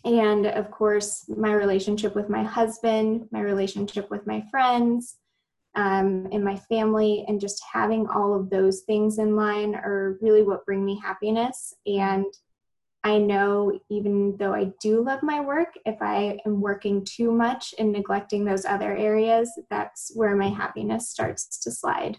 And 0.05 0.47
of 0.47 0.73
course, 0.73 1.27
my 1.29 1.53
relationship 1.53 2.17
with 2.17 2.29
my 2.29 2.43
husband, 2.43 3.29
my 3.31 3.41
relationship 3.41 4.11
with 4.11 4.27
my 4.27 4.43
friends, 4.51 5.19
um, 5.75 6.29
and 6.33 6.45
my 6.45 6.57
family, 6.57 7.25
and 7.29 7.41
just 7.41 7.63
having 7.73 8.07
all 8.09 8.35
of 8.35 8.51
those 8.51 8.81
things 8.81 9.19
in 9.19 9.37
line 9.37 9.75
are 9.75 10.19
really 10.21 10.43
what 10.43 10.67
bring 10.67 10.85
me 10.85 11.01
happiness. 11.01 11.75
And 11.87 12.27
I 13.03 13.17
know 13.19 13.79
even 13.89 14.37
though 14.37 14.53
I 14.53 14.73
do 14.81 15.03
love 15.03 15.23
my 15.23 15.41
work, 15.41 15.69
if 15.87 15.97
I 16.03 16.39
am 16.45 16.61
working 16.61 17.05
too 17.05 17.33
much 17.33 17.75
and 17.79 17.93
neglecting 17.93 18.45
those 18.45 18.67
other 18.67 18.95
areas, 18.95 19.51
that's 19.71 20.13
where 20.15 20.37
my 20.37 20.49
happiness 20.49 21.09
starts 21.09 21.59
to 21.61 21.71
slide. 21.71 22.19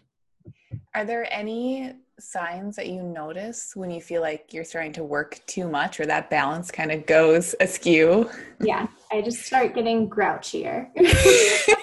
Are 0.96 1.06
there 1.06 1.28
any 1.32 1.94
signs 2.20 2.76
that 2.76 2.88
you 2.88 3.04
notice 3.04 3.76
when 3.76 3.92
you 3.92 4.02
feel 4.02 4.22
like 4.22 4.54
you're 4.54 4.64
starting 4.64 4.94
to 4.94 5.04
work 5.04 5.40
too 5.46 5.70
much 5.70 6.00
or 6.00 6.06
that 6.06 6.30
balance 6.30 6.72
kind 6.72 6.92
of 6.92 7.06
goes 7.06 7.54
askew? 7.60 8.30
Yeah, 8.60 8.88
I 9.12 9.22
just 9.22 9.44
start 9.44 9.76
getting 9.76 10.10
grouchier. 10.10 10.90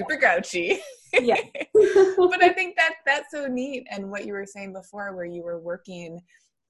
Super 0.00 0.16
grouchy. 0.16 0.80
Yeah. 1.12 1.40
but 1.74 2.42
I 2.42 2.50
think 2.54 2.76
that 2.76 2.94
that's 3.04 3.30
so 3.30 3.46
neat 3.46 3.86
and 3.90 4.10
what 4.10 4.26
you 4.26 4.32
were 4.32 4.46
saying 4.46 4.72
before 4.72 5.14
where 5.14 5.24
you 5.24 5.42
were 5.42 5.60
working 5.60 6.20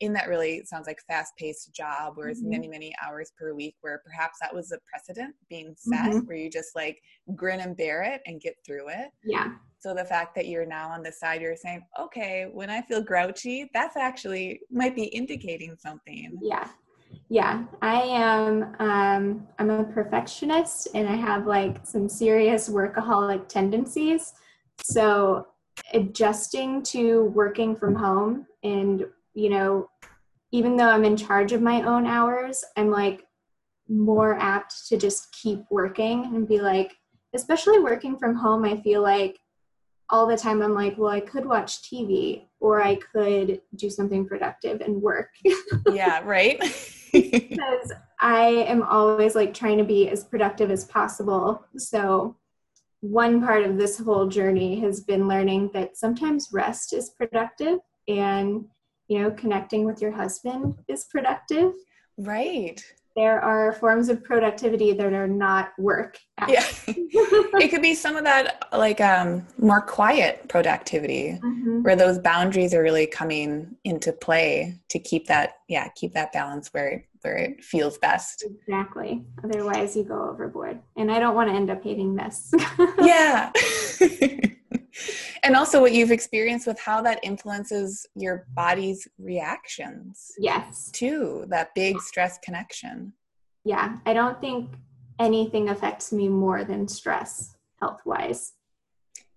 in 0.00 0.14
that 0.14 0.28
really 0.28 0.62
sounds 0.64 0.86
like 0.86 0.98
fast 1.06 1.34
paced 1.36 1.74
job 1.74 2.16
where 2.16 2.28
it's 2.28 2.40
mm-hmm. 2.40 2.52
many 2.52 2.68
many 2.68 2.94
hours 3.04 3.32
per 3.38 3.52
week 3.52 3.74
where 3.82 4.00
perhaps 4.02 4.38
that 4.40 4.54
was 4.54 4.72
a 4.72 4.78
precedent 4.90 5.34
being 5.50 5.74
set 5.76 6.06
mm-hmm. 6.06 6.20
where 6.20 6.38
you 6.38 6.48
just 6.48 6.74
like 6.74 6.98
grin 7.36 7.60
and 7.60 7.76
bear 7.76 8.02
it 8.02 8.22
and 8.24 8.40
get 8.40 8.54
through 8.64 8.88
it 8.88 9.10
yeah 9.24 9.50
so 9.80 9.94
the 9.94 10.04
fact 10.04 10.34
that 10.34 10.46
you're 10.46 10.66
now 10.66 10.90
on 10.90 11.02
the 11.02 11.10
side, 11.10 11.40
you're 11.40 11.56
saying, 11.56 11.80
okay, 11.98 12.46
when 12.52 12.68
I 12.68 12.82
feel 12.82 13.02
grouchy, 13.02 13.70
that's 13.72 13.96
actually 13.96 14.60
might 14.70 14.94
be 14.94 15.04
indicating 15.04 15.74
something. 15.78 16.38
Yeah. 16.42 16.68
Yeah, 17.32 17.62
I 17.80 18.02
am. 18.02 18.74
Um, 18.80 19.46
I'm 19.60 19.70
a 19.70 19.84
perfectionist 19.84 20.88
and 20.94 21.08
I 21.08 21.14
have 21.14 21.46
like 21.46 21.78
some 21.86 22.08
serious 22.08 22.68
workaholic 22.68 23.46
tendencies. 23.46 24.32
So 24.82 25.46
adjusting 25.94 26.82
to 26.82 27.26
working 27.26 27.76
from 27.76 27.94
home 27.94 28.46
and, 28.64 29.06
you 29.34 29.48
know, 29.48 29.88
even 30.50 30.76
though 30.76 30.88
I'm 30.88 31.04
in 31.04 31.16
charge 31.16 31.52
of 31.52 31.62
my 31.62 31.82
own 31.82 32.04
hours, 32.04 32.64
I'm 32.76 32.90
like 32.90 33.24
more 33.88 34.36
apt 34.40 34.88
to 34.88 34.96
just 34.96 35.30
keep 35.30 35.60
working 35.70 36.24
and 36.34 36.48
be 36.48 36.60
like, 36.60 36.96
especially 37.32 37.78
working 37.78 38.18
from 38.18 38.34
home, 38.34 38.64
I 38.64 38.80
feel 38.82 39.02
like 39.02 39.38
all 40.08 40.26
the 40.26 40.36
time 40.36 40.62
I'm 40.62 40.74
like, 40.74 40.98
well, 40.98 41.12
I 41.12 41.20
could 41.20 41.46
watch 41.46 41.82
TV 41.82 42.46
or 42.58 42.82
I 42.82 42.96
could 42.96 43.60
do 43.76 43.88
something 43.88 44.26
productive 44.26 44.80
and 44.80 45.00
work. 45.00 45.30
yeah, 45.92 46.22
right. 46.24 46.60
because 47.12 47.92
I 48.20 48.46
am 48.68 48.82
always 48.82 49.34
like 49.34 49.54
trying 49.54 49.78
to 49.78 49.84
be 49.84 50.08
as 50.08 50.24
productive 50.24 50.70
as 50.70 50.84
possible. 50.84 51.64
So, 51.76 52.36
one 53.00 53.40
part 53.40 53.64
of 53.64 53.78
this 53.78 53.98
whole 53.98 54.26
journey 54.26 54.78
has 54.80 55.00
been 55.00 55.26
learning 55.26 55.70
that 55.72 55.96
sometimes 55.96 56.50
rest 56.52 56.92
is 56.92 57.10
productive 57.10 57.78
and, 58.08 58.66
you 59.08 59.20
know, 59.20 59.30
connecting 59.30 59.86
with 59.86 60.02
your 60.02 60.12
husband 60.12 60.74
is 60.86 61.04
productive. 61.04 61.72
Right 62.18 62.82
there 63.16 63.40
are 63.40 63.72
forms 63.72 64.08
of 64.08 64.22
productivity 64.22 64.92
that 64.92 65.12
are 65.12 65.26
not 65.26 65.72
work. 65.78 66.18
Yeah. 66.48 66.64
it 66.86 67.70
could 67.70 67.82
be 67.82 67.94
some 67.94 68.16
of 68.16 68.24
that 68.24 68.66
like 68.72 69.00
um, 69.00 69.46
more 69.58 69.80
quiet 69.80 70.48
productivity 70.48 71.38
mm-hmm. 71.42 71.82
where 71.82 71.96
those 71.96 72.18
boundaries 72.18 72.72
are 72.72 72.82
really 72.82 73.06
coming 73.06 73.76
into 73.84 74.12
play 74.12 74.80
to 74.88 74.98
keep 74.98 75.26
that 75.26 75.54
yeah, 75.68 75.88
keep 75.94 76.12
that 76.14 76.32
balance 76.32 76.68
where 76.72 77.04
where 77.22 77.36
it 77.36 77.62
feels 77.62 77.98
best. 77.98 78.44
Exactly. 78.44 79.22
Otherwise 79.44 79.96
you 79.96 80.04
go 80.04 80.30
overboard. 80.30 80.78
And 80.96 81.10
I 81.10 81.18
don't 81.18 81.34
want 81.34 81.50
to 81.50 81.54
end 81.54 81.70
up 81.70 81.82
hating 81.82 82.14
this. 82.14 82.52
yeah. 83.02 83.52
and 85.42 85.56
also 85.56 85.80
what 85.80 85.92
you've 85.92 86.10
experienced 86.10 86.66
with 86.66 86.78
how 86.78 87.00
that 87.02 87.20
influences 87.22 88.06
your 88.14 88.46
body's 88.54 89.06
reactions. 89.18 90.32
Yes. 90.38 90.90
To 90.94 91.44
that 91.48 91.74
big 91.74 92.00
stress 92.00 92.38
connection. 92.38 93.12
Yeah, 93.64 93.98
I 94.06 94.14
don't 94.14 94.40
think 94.40 94.70
anything 95.18 95.68
affects 95.68 96.12
me 96.12 96.28
more 96.28 96.64
than 96.64 96.88
stress 96.88 97.56
health 97.80 98.00
wise. 98.04 98.52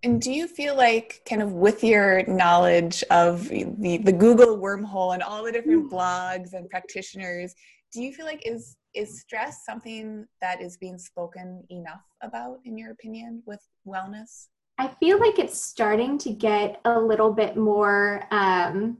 And 0.04 0.22
do 0.22 0.34
you 0.34 0.48
feel 0.48 0.76
like, 0.76 1.22
kind 1.28 1.42
of 1.42 1.54
with 1.54 1.84
your 1.84 2.26
knowledge 2.28 3.04
of 3.10 3.48
the, 3.48 3.98
the 3.98 4.12
Google 4.12 4.58
wormhole 4.58 5.14
and 5.14 5.24
all 5.24 5.44
the 5.44 5.52
different 5.52 5.90
mm. 5.90 5.90
blogs 5.90 6.54
and 6.54 6.70
practitioners, 6.70 7.56
do 7.94 8.02
you 8.02 8.12
feel 8.12 8.26
like 8.26 8.46
is 8.46 8.76
is 8.94 9.22
stress 9.22 9.66
something 9.66 10.26
that 10.42 10.62
is 10.62 10.78
being 10.78 10.98
spoken 10.98 11.64
enough 11.70 12.04
about, 12.22 12.60
in 12.66 12.78
your 12.78 12.92
opinion, 12.92 13.42
with 13.46 13.62
wellness? 13.88 14.48
I 14.78 14.88
feel 15.00 15.20
like 15.20 15.40
it's 15.40 15.62
starting 15.62 16.18
to 16.20 16.32
get 16.32 16.82
a 16.86 17.00
little 17.00 17.32
bit 17.32 17.56
more, 17.56 18.24
um, 18.32 18.98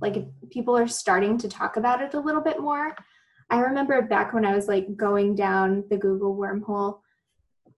like 0.00 0.26
people 0.50 0.76
are 0.76 0.88
starting 0.88 1.38
to 1.38 1.48
talk 1.48 1.76
about 1.76 2.02
it 2.02 2.14
a 2.14 2.20
little 2.20 2.40
bit 2.40 2.60
more. 2.60 2.94
I 3.50 3.60
remember 3.60 4.02
back 4.02 4.32
when 4.32 4.44
I 4.44 4.54
was 4.54 4.66
like 4.66 4.96
going 4.96 5.34
down 5.34 5.84
the 5.88 5.96
Google 5.96 6.36
wormhole, 6.36 6.98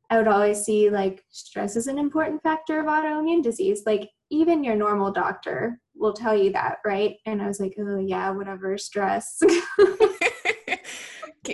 I 0.08 0.18
would 0.18 0.28
always 0.28 0.62
see 0.62 0.88
like 0.88 1.24
stress 1.30 1.76
is 1.76 1.88
an 1.88 1.98
important 1.98 2.42
factor 2.42 2.80
of 2.80 2.86
autoimmune 2.86 3.42
disease. 3.42 3.82
Like 3.84 4.10
even 4.30 4.64
your 4.64 4.76
normal 4.76 5.12
doctor 5.12 5.80
will 5.94 6.12
tell 6.12 6.36
you 6.36 6.52
that, 6.52 6.78
right? 6.84 7.16
And 7.26 7.42
I 7.42 7.46
was 7.48 7.60
like, 7.60 7.74
oh 7.78 7.98
yeah, 7.98 8.30
whatever, 8.30 8.78
stress. 8.78 9.40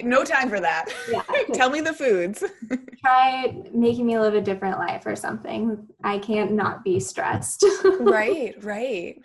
no 0.02 0.24
time 0.24 0.48
for 0.48 0.60
that. 0.60 0.86
Yeah. 1.10 1.22
Tell 1.52 1.70
me 1.70 1.80
the 1.80 1.92
foods. 1.92 2.42
Try 3.00 3.62
making 3.72 4.06
me 4.06 4.18
live 4.18 4.34
a 4.34 4.40
different 4.40 4.78
life 4.78 5.06
or 5.06 5.16
something. 5.16 5.86
I 6.02 6.18
can't 6.18 6.52
not 6.52 6.84
be 6.84 7.00
stressed. 7.00 7.64
right, 8.00 8.54
right. 8.62 9.20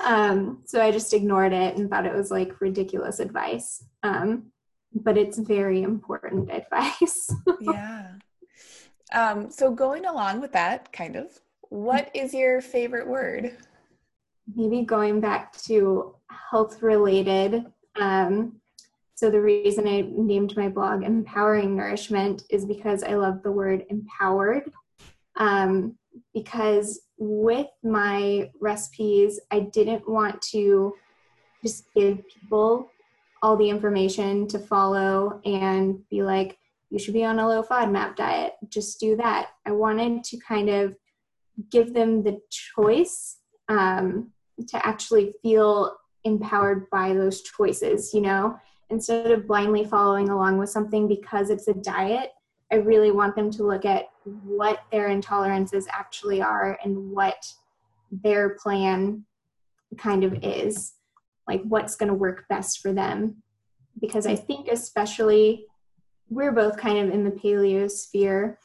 Um, 0.00 0.62
so 0.64 0.82
I 0.82 0.90
just 0.90 1.12
ignored 1.12 1.52
it 1.52 1.76
and 1.76 1.88
thought 1.88 2.06
it 2.06 2.14
was 2.14 2.30
like 2.30 2.60
ridiculous 2.60 3.20
advice. 3.20 3.84
Um, 4.02 4.46
but 4.94 5.18
it's 5.18 5.38
very 5.38 5.82
important 5.82 6.50
advice. 6.50 7.32
yeah. 7.60 8.12
Um, 9.12 9.50
so 9.50 9.70
going 9.70 10.06
along 10.06 10.40
with 10.40 10.52
that, 10.52 10.92
kind 10.92 11.16
of, 11.16 11.26
what 11.62 12.10
is 12.14 12.34
your 12.34 12.60
favorite 12.60 13.06
word? 13.06 13.56
Maybe 14.54 14.82
going 14.82 15.20
back 15.20 15.56
to 15.62 16.16
health 16.50 16.82
related. 16.82 17.64
Um, 17.96 18.60
so 19.14 19.30
the 19.30 19.40
reason 19.40 19.86
I 19.86 20.08
named 20.10 20.56
my 20.56 20.68
blog 20.68 21.04
Empowering 21.04 21.76
Nourishment 21.76 22.42
is 22.50 22.64
because 22.64 23.04
I 23.04 23.14
love 23.14 23.42
the 23.42 23.52
word 23.52 23.84
empowered. 23.88 24.70
Um, 25.36 25.96
because 26.32 27.00
with 27.18 27.68
my 27.82 28.50
recipes, 28.60 29.40
I 29.50 29.60
didn't 29.60 30.08
want 30.08 30.42
to 30.42 30.94
just 31.62 31.84
give 31.94 32.22
people 32.28 32.90
all 33.42 33.56
the 33.56 33.68
information 33.68 34.48
to 34.48 34.58
follow 34.58 35.40
and 35.44 35.98
be 36.08 36.22
like, 36.22 36.58
you 36.90 36.98
should 36.98 37.14
be 37.14 37.24
on 37.24 37.38
a 37.38 37.48
low 37.48 37.62
FODMAP 37.62 38.16
diet. 38.16 38.54
Just 38.68 39.00
do 39.00 39.16
that. 39.16 39.50
I 39.66 39.72
wanted 39.72 40.24
to 40.24 40.38
kind 40.38 40.68
of 40.68 40.94
give 41.70 41.94
them 41.94 42.22
the 42.22 42.40
choice 42.50 43.38
um, 43.68 44.32
to 44.68 44.86
actually 44.86 45.34
feel 45.42 45.96
empowered 46.24 46.88
by 46.90 47.12
those 47.12 47.42
choices, 47.42 48.12
you 48.12 48.20
know? 48.20 48.58
Instead 48.94 49.32
of 49.32 49.48
blindly 49.48 49.84
following 49.84 50.28
along 50.28 50.56
with 50.56 50.70
something 50.70 51.08
because 51.08 51.50
it's 51.50 51.66
a 51.66 51.74
diet, 51.74 52.30
I 52.70 52.76
really 52.76 53.10
want 53.10 53.34
them 53.34 53.50
to 53.52 53.66
look 53.66 53.84
at 53.84 54.04
what 54.44 54.84
their 54.92 55.08
intolerances 55.08 55.84
actually 55.90 56.40
are 56.40 56.78
and 56.84 57.10
what 57.10 57.44
their 58.10 58.50
plan 58.50 59.24
kind 59.98 60.22
of 60.22 60.38
is, 60.42 60.94
like 61.48 61.62
what's 61.64 61.96
going 61.96 62.08
to 62.08 62.14
work 62.14 62.46
best 62.48 62.80
for 62.80 62.92
them. 62.92 63.42
Because 64.00 64.26
I 64.26 64.36
think, 64.36 64.68
especially, 64.68 65.66
we're 66.30 66.52
both 66.52 66.76
kind 66.76 66.98
of 66.98 67.12
in 67.12 67.24
the 67.24 67.30
paleo 67.32 67.90
sphere. 67.90 68.58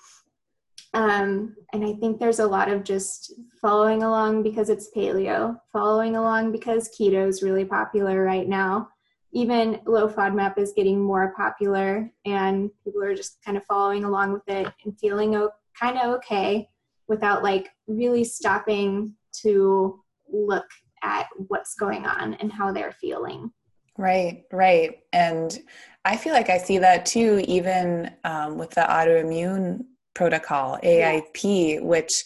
Um, 0.94 1.56
and 1.74 1.84
I 1.84 1.94
think 1.94 2.20
there's 2.20 2.40
a 2.40 2.48
lot 2.48 2.70
of 2.70 2.84
just 2.84 3.34
following 3.62 4.04
along 4.04 4.44
because 4.44 4.70
it's 4.70 4.90
paleo, 4.96 5.60
following 5.74 6.16
along 6.16 6.52
because 6.52 6.90
keto 7.00 7.28
is 7.28 7.44
really 7.44 7.66
popular 7.66 8.24
right 8.24 8.48
now 8.48 8.90
even 9.32 9.80
low 9.86 10.10
FODMAP 10.10 10.58
is 10.58 10.74
getting 10.76 11.00
more 11.00 11.34
popular 11.36 12.12
and 12.26 12.72
people 12.84 13.04
are 13.04 13.16
just 13.16 13.38
kind 13.44 13.58
of 13.58 13.64
following 13.66 14.04
along 14.04 14.34
with 14.34 14.48
it 14.48 14.72
and 14.84 15.00
feeling 15.00 15.36
o- 15.36 15.52
kind 15.80 15.98
of 15.98 16.16
okay 16.16 16.68
without 17.08 17.44
like 17.44 17.70
really 17.88 18.24
stopping 18.24 19.14
to 19.42 20.02
look 20.32 20.66
at 21.04 21.28
what's 21.48 21.76
going 21.76 22.06
on 22.06 22.34
and 22.36 22.52
how 22.52 22.72
they're 22.72 22.96
feeling. 23.00 23.52
Right, 23.98 24.44
right. 24.52 25.00
And 25.14 25.58
I 26.06 26.16
feel 26.16 26.34
like 26.34 26.50
I 26.50 26.58
see 26.58 26.78
that 26.80 27.06
too, 27.06 27.44
even 27.48 28.12
um, 28.24 28.58
with 28.58 28.72
the 28.72 28.82
autoimmune 28.82 29.86
protocol, 30.14 30.80
AIP, 30.84 31.76
yeah. 31.76 31.80
which 31.82 32.24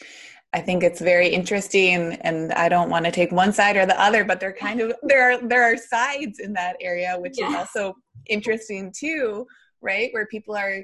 I 0.53 0.61
think 0.61 0.83
it's 0.83 1.01
very 1.01 1.29
interesting, 1.29 2.13
and 2.21 2.53
I 2.53 2.69
don't 2.69 2.89
want 2.89 3.05
to 3.05 3.11
take 3.11 3.31
one 3.31 3.51
side 3.51 3.75
or 3.75 3.85
the 3.85 3.99
other, 3.99 4.23
but 4.23 4.39
there 4.39 4.53
kind 4.53 4.81
of 4.81 4.93
there 5.01 5.31
are 5.31 5.47
there 5.47 5.63
are 5.63 5.77
sides 5.77 6.39
in 6.39 6.53
that 6.53 6.75
area, 6.79 7.15
which 7.19 7.39
is 7.39 7.55
also 7.55 7.95
interesting 8.27 8.93
too, 8.95 9.47
right? 9.81 10.09
Where 10.13 10.27
people 10.27 10.55
are 10.55 10.83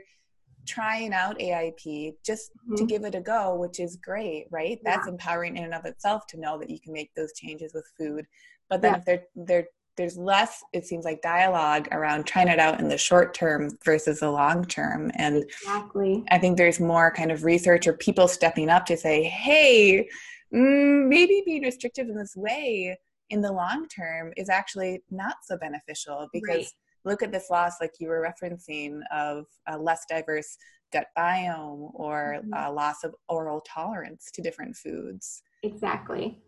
trying 0.67 1.13
out 1.13 1.39
AIP 1.39 2.13
just 2.25 2.51
mm-hmm. 2.51 2.75
to 2.75 2.85
give 2.85 3.03
it 3.03 3.15
a 3.15 3.21
go, 3.21 3.55
which 3.55 3.79
is 3.79 3.95
great, 3.97 4.45
right? 4.51 4.79
That's 4.83 5.05
yeah. 5.05 5.13
empowering 5.13 5.57
in 5.57 5.63
and 5.65 5.73
of 5.73 5.85
itself 5.85 6.27
to 6.29 6.39
know 6.39 6.57
that 6.59 6.69
you 6.69 6.79
can 6.79 6.93
make 6.93 7.13
those 7.15 7.33
changes 7.33 7.73
with 7.73 7.85
food. 7.97 8.25
But 8.69 8.81
then 8.81 8.93
yeah. 8.93 8.99
if 8.99 9.05
they're 9.05 9.23
they're 9.35 9.67
there's 9.99 10.17
less 10.17 10.63
it 10.71 10.85
seems 10.85 11.03
like 11.03 11.21
dialogue 11.21 11.89
around 11.91 12.25
trying 12.25 12.47
it 12.47 12.57
out 12.57 12.79
in 12.79 12.87
the 12.87 12.97
short 12.97 13.33
term 13.33 13.77
versus 13.83 14.21
the 14.21 14.31
long 14.31 14.63
term. 14.63 15.11
And 15.15 15.43
exactly. 15.43 16.23
I 16.31 16.37
think 16.37 16.55
there's 16.55 16.79
more 16.79 17.11
kind 17.11 17.33
of 17.33 17.43
research 17.43 17.85
or 17.85 17.91
people 17.93 18.29
stepping 18.29 18.69
up 18.69 18.85
to 18.85 18.95
say 18.95 19.23
hey 19.23 20.07
mm, 20.55 21.07
maybe 21.07 21.43
being 21.45 21.63
restrictive 21.63 22.07
in 22.07 22.15
this 22.15 22.33
way 22.37 22.97
in 23.29 23.41
the 23.41 23.51
long 23.51 23.89
term 23.89 24.31
is 24.37 24.47
actually 24.47 25.03
not 25.11 25.35
so 25.43 25.57
beneficial. 25.57 26.29
Because 26.31 26.55
right. 26.55 26.71
look 27.03 27.21
at 27.21 27.33
this 27.33 27.49
loss 27.49 27.73
like 27.81 27.91
you 27.99 28.07
were 28.07 28.25
referencing 28.25 29.01
of 29.13 29.47
a 29.67 29.77
less 29.77 30.05
diverse 30.09 30.55
gut 30.93 31.07
biome 31.17 31.91
or 31.93 32.37
mm-hmm. 32.39 32.53
a 32.53 32.71
loss 32.71 33.03
of 33.03 33.13
oral 33.27 33.61
tolerance 33.67 34.31
to 34.33 34.41
different 34.41 34.77
foods. 34.77 35.43
Exactly. 35.61 36.39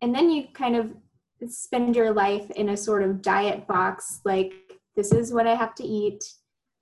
And 0.00 0.14
then 0.14 0.30
you 0.30 0.46
kind 0.54 0.76
of 0.76 0.92
spend 1.48 1.96
your 1.96 2.12
life 2.12 2.50
in 2.52 2.70
a 2.70 2.76
sort 2.76 3.02
of 3.02 3.22
diet 3.22 3.66
box 3.66 4.20
like 4.24 4.52
this 4.96 5.12
is 5.12 5.32
what 5.32 5.46
i 5.46 5.54
have 5.54 5.74
to 5.74 5.84
eat. 5.84 6.22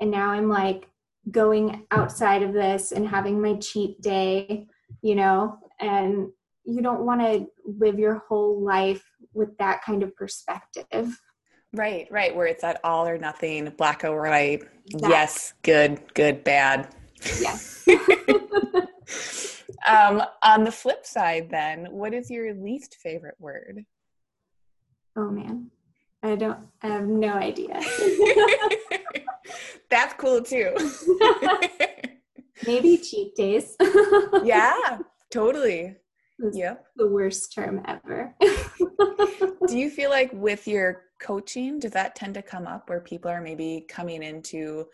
And 0.01 0.11
now 0.11 0.31
i'm 0.31 0.49
like 0.49 0.88
going 1.31 1.87
outside 1.90 2.42
of 2.42 2.53
this 2.53 2.92
and 2.92 3.07
having 3.07 3.40
my 3.40 3.55
cheat 3.55 4.01
day 4.01 4.66
you 5.03 5.14
know? 5.14 5.59
And 5.81 6.29
you 6.64 6.83
don't 6.83 7.05
want 7.05 7.21
to 7.21 7.47
live 7.64 7.99
your 7.99 8.23
whole 8.29 8.61
life 8.61 9.05
with 9.33 9.57
that 9.59 9.83
kind 9.83 10.03
of 10.03 10.14
perspective. 10.16 11.18
Right 11.75 12.09
right 12.11 12.35
where 12.35 12.47
it's 12.47 12.64
at 12.64 12.81
all 12.83 13.07
or 13.07 13.18
nothing 13.18 13.73
black 13.77 14.03
or 14.05 14.23
white. 14.23 14.62
Exactly. 14.87 15.11
yes 15.11 15.55
good 15.62 16.14
good 16.14 16.44
bad. 16.44 16.94
Yes. 17.40 17.87
Um, 19.87 20.23
on 20.42 20.64
the 20.64 20.73
flip 20.73 21.07
side 21.07 21.49
then 21.51 21.87
what 21.90 22.12
is 22.12 22.31
your 22.31 22.53
least 22.53 22.97
favorite 22.97 23.37
word 23.38 23.87
Oh 25.18 25.33
man, 25.33 25.72
I 26.22 26.37
don't. 26.37 26.61
I 26.81 26.87
have 26.87 27.09
no 27.09 27.33
idea. 27.33 27.81
That's 29.90 30.14
cool 30.14 30.42
too. 30.42 30.76
Maybe 32.66 32.98
cheat 32.98 33.35
days. 33.35 33.74
yeah, 34.44 34.98
totally. 35.33 35.96
Yeah. 36.52 36.74
The 36.94 37.09
worst 37.09 37.52
term 37.52 37.83
ever. 37.87 38.33
Do 39.66 39.76
you 39.76 39.90
feel 39.90 40.11
like 40.11 40.31
with 40.33 40.68
your 40.68 41.02
coaching, 41.20 41.81
does 41.81 41.90
that 41.92 42.14
tend 42.14 42.35
to 42.35 42.42
come 42.42 42.68
up 42.68 42.88
where 42.88 43.00
people 43.00 43.28
are 43.28 43.40
maybe 43.40 43.85
coming 43.88 44.22
into 44.22 44.87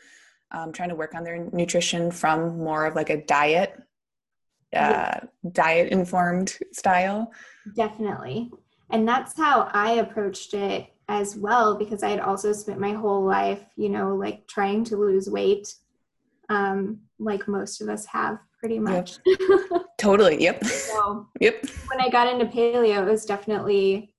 um, 0.52 0.72
trying 0.72 0.88
to 0.88 0.94
work 0.94 1.14
on 1.14 1.22
their 1.22 1.50
nutrition 1.52 2.10
from 2.10 2.56
more 2.56 2.86
of 2.86 2.94
like 2.94 3.10
a 3.10 3.22
diet, 3.26 3.78
uh, 4.74 5.20
diet 5.52 5.92
informed 5.92 6.56
style? 6.72 7.30
Definitely 7.76 8.50
and 8.90 9.06
that's 9.06 9.36
how 9.36 9.68
i 9.72 9.92
approached 9.92 10.54
it 10.54 10.86
as 11.08 11.36
well 11.36 11.76
because 11.76 12.02
i 12.02 12.08
had 12.08 12.20
also 12.20 12.52
spent 12.52 12.80
my 12.80 12.92
whole 12.92 13.24
life 13.24 13.62
you 13.76 13.88
know 13.88 14.14
like 14.14 14.46
trying 14.46 14.84
to 14.84 14.96
lose 14.96 15.28
weight 15.28 15.74
um 16.48 16.98
like 17.18 17.46
most 17.48 17.80
of 17.80 17.88
us 17.88 18.06
have 18.06 18.38
pretty 18.58 18.78
much 18.78 19.18
yep. 19.26 19.38
totally 19.98 20.42
yep 20.42 20.64
so 20.64 21.26
yep 21.40 21.64
when 21.88 22.00
i 22.00 22.08
got 22.08 22.28
into 22.28 22.46
paleo 22.46 23.02
it 23.02 23.10
was 23.10 23.26
definitely 23.26 24.14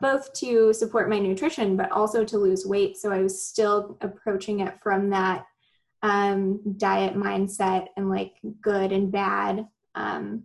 both 0.00 0.32
to 0.34 0.72
support 0.72 1.08
my 1.08 1.18
nutrition 1.18 1.76
but 1.76 1.90
also 1.92 2.24
to 2.24 2.38
lose 2.38 2.66
weight 2.66 2.96
so 2.96 3.10
i 3.10 3.22
was 3.22 3.46
still 3.46 3.96
approaching 4.00 4.60
it 4.60 4.74
from 4.82 5.10
that 5.10 5.46
um, 6.04 6.60
diet 6.76 7.14
mindset 7.14 7.86
and 7.96 8.10
like 8.10 8.34
good 8.60 8.92
and 8.92 9.10
bad 9.10 9.66
um, 9.94 10.42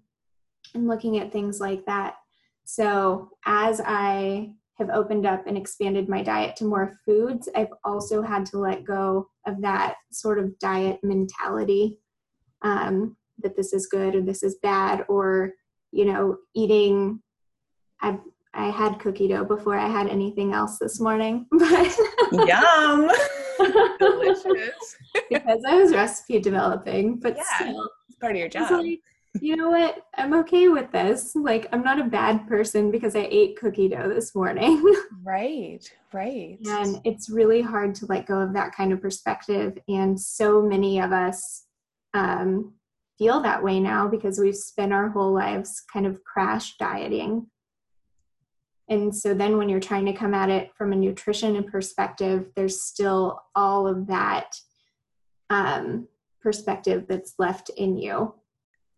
and 0.73 0.87
looking 0.87 1.19
at 1.19 1.33
things 1.33 1.59
like 1.59 1.85
that. 1.85 2.15
So 2.71 3.31
as 3.47 3.81
I 3.83 4.51
have 4.77 4.91
opened 4.91 5.25
up 5.25 5.47
and 5.47 5.57
expanded 5.57 6.07
my 6.07 6.21
diet 6.21 6.55
to 6.57 6.65
more 6.65 6.99
foods, 7.03 7.49
I've 7.55 7.73
also 7.83 8.21
had 8.21 8.45
to 8.47 8.59
let 8.59 8.83
go 8.83 9.27
of 9.47 9.59
that 9.63 9.95
sort 10.11 10.37
of 10.37 10.57
diet 10.59 10.99
mentality 11.01 11.97
um, 12.61 13.17
that 13.39 13.55
this 13.55 13.73
is 13.73 13.87
good 13.87 14.13
or 14.13 14.21
this 14.21 14.43
is 14.43 14.59
bad, 14.61 15.03
or 15.09 15.53
you 15.91 16.05
know, 16.05 16.37
eating. 16.53 17.23
I 18.01 18.19
I 18.53 18.69
had 18.69 18.99
cookie 18.99 19.29
dough 19.29 19.45
before 19.45 19.75
I 19.75 19.87
had 19.87 20.07
anything 20.07 20.53
else 20.53 20.77
this 20.77 20.99
morning, 20.99 21.47
but 21.51 21.97
yum, 22.31 23.09
delicious. 23.99 24.95
because 25.27 25.63
I 25.67 25.73
was 25.73 25.91
recipe 25.91 26.39
developing, 26.39 27.19
but 27.19 27.35
yeah, 27.35 27.43
still, 27.55 27.89
it's 28.07 28.19
part 28.19 28.33
of 28.33 28.37
your 28.37 28.47
job 28.47 28.85
you 29.41 29.55
know 29.55 29.69
what? 29.69 30.05
I'm 30.17 30.33
okay 30.33 30.69
with 30.69 30.91
this. 30.91 31.35
Like, 31.35 31.67
I'm 31.71 31.83
not 31.83 31.99
a 31.99 32.05
bad 32.05 32.47
person 32.47 32.91
because 32.91 33.15
I 33.15 33.27
ate 33.29 33.59
cookie 33.59 33.89
dough 33.89 34.09
this 34.09 34.33
morning. 34.33 34.83
right, 35.23 35.79
right. 36.13 36.57
And 36.67 36.99
it's 37.03 37.29
really 37.29 37.61
hard 37.61 37.93
to 37.95 38.05
let 38.07 38.25
go 38.25 38.39
of 38.39 38.53
that 38.53 38.73
kind 38.75 38.91
of 38.91 39.01
perspective. 39.01 39.77
And 39.87 40.19
so 40.19 40.61
many 40.61 40.99
of 40.99 41.11
us 41.11 41.65
um, 42.13 42.73
feel 43.17 43.41
that 43.41 43.63
way 43.63 43.79
now 43.79 44.07
because 44.07 44.39
we've 44.39 44.55
spent 44.55 44.93
our 44.93 45.09
whole 45.09 45.33
lives 45.33 45.83
kind 45.91 46.07
of 46.07 46.23
crash 46.23 46.77
dieting. 46.77 47.47
And 48.89 49.15
so 49.15 49.35
then 49.35 49.57
when 49.57 49.69
you're 49.69 49.79
trying 49.79 50.05
to 50.07 50.13
come 50.13 50.33
at 50.33 50.49
it 50.49 50.71
from 50.75 50.91
a 50.91 50.95
nutrition 50.95 51.55
and 51.55 51.67
perspective, 51.67 52.47
there's 52.55 52.81
still 52.81 53.39
all 53.55 53.87
of 53.87 54.07
that 54.07 54.55
um, 55.51 56.07
perspective 56.41 57.05
that's 57.07 57.35
left 57.37 57.69
in 57.69 57.97
you. 57.97 58.33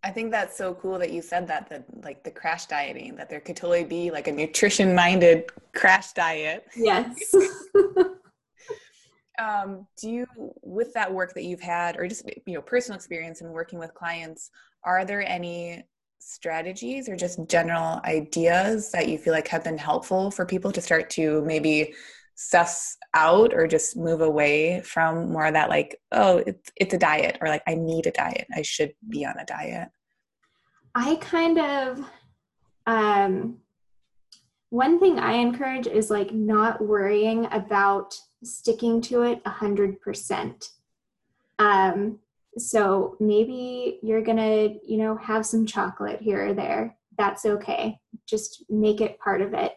I 0.03 0.09
think 0.09 0.31
that's 0.31 0.57
so 0.57 0.73
cool 0.73 0.97
that 0.97 1.11
you 1.11 1.21
said 1.21 1.47
that, 1.47 1.69
that 1.69 1.85
like 2.03 2.23
the 2.23 2.31
crash 2.31 2.65
dieting, 2.65 3.15
that 3.17 3.29
there 3.29 3.39
could 3.39 3.55
totally 3.55 3.83
be 3.83 4.09
like 4.09 4.27
a 4.27 4.31
nutrition 4.31 4.95
minded 4.95 5.51
crash 5.75 6.13
diet. 6.13 6.65
Yes. 6.75 7.35
um, 9.39 9.85
do 10.01 10.09
you, 10.09 10.25
with 10.63 10.91
that 10.93 11.13
work 11.13 11.33
that 11.35 11.43
you've 11.43 11.61
had, 11.61 11.97
or 11.97 12.07
just, 12.07 12.25
you 12.47 12.55
know, 12.55 12.61
personal 12.61 12.95
experience 12.95 13.41
in 13.41 13.49
working 13.49 13.77
with 13.77 13.93
clients, 13.93 14.49
are 14.83 15.05
there 15.05 15.21
any 15.27 15.83
strategies 16.17 17.07
or 17.07 17.15
just 17.15 17.39
general 17.47 17.99
ideas 18.05 18.91
that 18.91 19.07
you 19.07 19.17
feel 19.17 19.33
like 19.33 19.47
have 19.47 19.63
been 19.63 19.77
helpful 19.77 20.31
for 20.31 20.45
people 20.45 20.71
to 20.71 20.81
start 20.81 21.09
to 21.11 21.43
maybe 21.45 21.93
suss 22.49 22.97
out 23.13 23.53
or 23.53 23.67
just 23.67 23.95
move 23.95 24.21
away 24.21 24.81
from 24.81 25.31
more 25.31 25.45
of 25.45 25.53
that 25.53 25.69
like 25.69 25.99
oh 26.11 26.37
it's 26.47 26.71
it's 26.75 26.93
a 26.93 26.97
diet 26.97 27.37
or 27.39 27.47
like 27.47 27.61
i 27.67 27.75
need 27.75 28.07
a 28.07 28.11
diet. 28.11 28.47
I 28.55 28.63
should 28.63 28.93
be 29.07 29.25
on 29.25 29.37
a 29.37 29.45
diet. 29.45 29.89
I 30.95 31.15
kind 31.17 31.59
of 31.59 32.05
um 32.87 33.57
one 34.69 34.99
thing 34.99 35.19
i 35.19 35.33
encourage 35.33 35.85
is 35.85 36.09
like 36.09 36.33
not 36.33 36.81
worrying 36.81 37.47
about 37.51 38.15
sticking 38.43 39.01
to 39.01 39.21
it 39.21 39.41
a 39.45 39.49
hundred 39.49 40.01
percent. 40.01 40.69
Um 41.59 42.19
so 42.57 43.17
maybe 43.19 43.99
you're 44.01 44.23
gonna 44.23 44.69
you 44.83 44.97
know 44.97 45.15
have 45.17 45.45
some 45.45 45.67
chocolate 45.67 46.21
here 46.21 46.47
or 46.47 46.53
there. 46.53 46.97
That's 47.19 47.45
okay. 47.45 47.99
Just 48.25 48.65
make 48.67 48.99
it 48.99 49.19
part 49.19 49.41
of 49.41 49.53
it. 49.53 49.73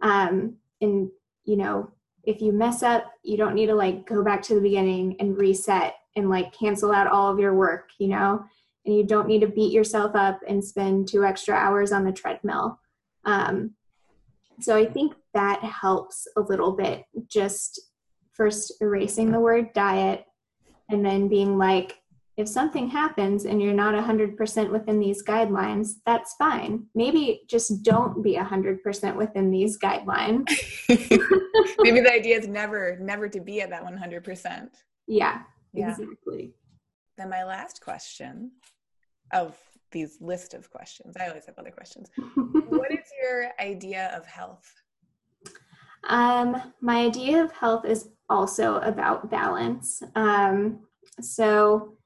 Um 0.00 0.58
and 0.80 1.10
you 1.46 1.56
know, 1.56 1.90
if 2.26 2.42
you 2.42 2.52
mess 2.52 2.82
up, 2.82 3.10
you 3.22 3.36
don't 3.36 3.54
need 3.54 3.66
to 3.66 3.74
like 3.74 4.06
go 4.06 4.22
back 4.22 4.42
to 4.42 4.54
the 4.54 4.60
beginning 4.60 5.16
and 5.20 5.38
reset 5.38 5.94
and 6.16 6.28
like 6.28 6.52
cancel 6.52 6.92
out 6.92 7.06
all 7.06 7.32
of 7.32 7.38
your 7.38 7.54
work, 7.54 7.90
you 7.98 8.08
know, 8.08 8.44
and 8.84 8.94
you 8.94 9.04
don't 9.04 9.28
need 9.28 9.40
to 9.40 9.48
beat 9.48 9.72
yourself 9.72 10.14
up 10.14 10.40
and 10.46 10.62
spend 10.62 11.08
two 11.08 11.24
extra 11.24 11.54
hours 11.54 11.92
on 11.92 12.04
the 12.04 12.12
treadmill. 12.12 12.80
Um, 13.24 13.74
so 14.60 14.76
I 14.76 14.86
think 14.86 15.14
that 15.34 15.62
helps 15.62 16.26
a 16.36 16.40
little 16.40 16.72
bit, 16.72 17.04
just 17.28 17.80
first 18.32 18.72
erasing 18.80 19.30
the 19.30 19.40
word 19.40 19.72
diet 19.72 20.24
and 20.90 21.04
then 21.04 21.28
being 21.28 21.58
like, 21.58 21.98
if 22.36 22.48
something 22.48 22.88
happens 22.88 23.46
and 23.46 23.62
you're 23.62 23.72
not 23.72 23.94
100% 23.94 24.70
within 24.70 25.00
these 25.00 25.22
guidelines, 25.22 25.94
that's 26.04 26.34
fine. 26.34 26.84
Maybe 26.94 27.42
just 27.48 27.82
don't 27.82 28.22
be 28.22 28.36
100% 28.36 29.16
within 29.16 29.50
these 29.50 29.78
guidelines. 29.78 30.46
Maybe 31.78 32.00
the 32.00 32.12
idea 32.12 32.38
is 32.38 32.46
never, 32.46 32.98
never 33.00 33.28
to 33.28 33.40
be 33.40 33.62
at 33.62 33.70
that 33.70 33.84
100%. 33.84 34.68
Yeah, 35.06 35.42
yeah, 35.72 35.90
exactly. 35.90 36.52
Then 37.16 37.30
my 37.30 37.44
last 37.44 37.80
question 37.80 38.50
of 39.32 39.56
these 39.90 40.18
list 40.20 40.52
of 40.52 40.70
questions, 40.70 41.16
I 41.18 41.28
always 41.28 41.46
have 41.46 41.58
other 41.58 41.70
questions. 41.70 42.10
what 42.68 42.92
is 42.92 43.08
your 43.22 43.52
idea 43.58 44.14
of 44.14 44.26
health? 44.26 44.70
Um, 46.08 46.72
my 46.82 46.98
idea 46.98 47.42
of 47.42 47.50
health 47.52 47.86
is 47.86 48.10
also 48.28 48.76
about 48.80 49.30
balance. 49.30 50.02
Um, 50.14 50.80
so 51.20 51.96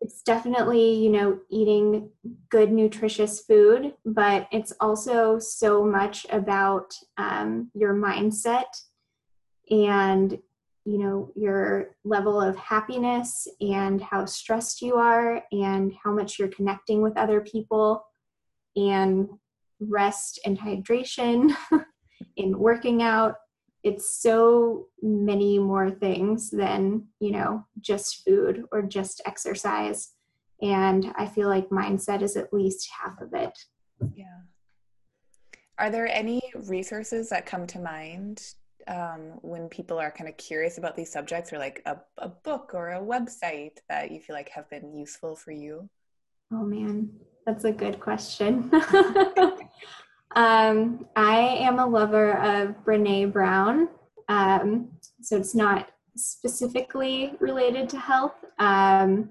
it's 0.00 0.22
definitely 0.22 0.94
you 0.94 1.10
know 1.10 1.38
eating 1.50 2.08
good 2.48 2.72
nutritious 2.72 3.40
food 3.40 3.92
but 4.04 4.48
it's 4.50 4.72
also 4.80 5.38
so 5.38 5.84
much 5.84 6.26
about 6.30 6.94
um, 7.18 7.70
your 7.74 7.94
mindset 7.94 8.64
and 9.70 10.38
you 10.84 10.98
know 10.98 11.30
your 11.36 11.94
level 12.04 12.40
of 12.40 12.56
happiness 12.56 13.46
and 13.60 14.00
how 14.00 14.24
stressed 14.24 14.80
you 14.80 14.94
are 14.94 15.42
and 15.52 15.92
how 16.02 16.12
much 16.12 16.38
you're 16.38 16.48
connecting 16.48 17.02
with 17.02 17.16
other 17.16 17.40
people 17.40 18.04
and 18.76 19.28
rest 19.80 20.40
and 20.44 20.58
hydration 20.58 21.54
in 22.36 22.58
working 22.58 23.02
out 23.02 23.36
it's 23.82 24.20
so 24.20 24.88
many 25.02 25.58
more 25.58 25.90
things 25.90 26.50
than 26.50 27.06
you 27.20 27.32
know 27.32 27.64
just 27.80 28.24
food 28.24 28.64
or 28.72 28.82
just 28.82 29.22
exercise. 29.26 30.12
And 30.62 31.12
i 31.16 31.24
feel 31.26 31.48
like 31.48 31.70
mindset 31.70 32.20
is 32.22 32.36
at 32.36 32.52
least 32.52 32.88
half 33.02 33.20
of 33.20 33.32
it. 33.34 33.58
Yeah. 34.14 34.40
Are 35.78 35.90
there 35.90 36.06
any 36.06 36.42
resources 36.54 37.30
that 37.30 37.46
come 37.46 37.66
to 37.68 37.78
mind 37.78 38.42
um, 38.86 39.38
when 39.40 39.68
people 39.68 39.98
are 39.98 40.10
kind 40.10 40.28
of 40.28 40.36
curious 40.36 40.76
about 40.76 40.96
these 40.96 41.10
subjects 41.10 41.52
or 41.52 41.58
like 41.58 41.80
a, 41.86 41.96
a 42.18 42.28
book 42.28 42.72
or 42.74 42.90
a 42.90 43.00
website 43.00 43.78
that 43.88 44.10
you 44.10 44.20
feel 44.20 44.36
like 44.36 44.50
have 44.50 44.68
been 44.68 44.94
useful 44.94 45.34
for 45.34 45.52
you? 45.52 45.88
Oh 46.52 46.64
man. 46.64 47.10
That's 47.46 47.64
a 47.64 47.72
good 47.72 47.98
question 47.98 48.70
Um, 50.40 51.04
I 51.16 51.38
am 51.38 51.80
a 51.80 51.86
lover 51.86 52.32
of 52.38 52.82
Brene 52.82 53.30
Brown. 53.30 53.90
Um, 54.30 54.88
so 55.20 55.36
it's 55.36 55.54
not 55.54 55.90
specifically 56.16 57.34
related 57.40 57.90
to 57.90 57.98
health, 57.98 58.42
um, 58.58 59.28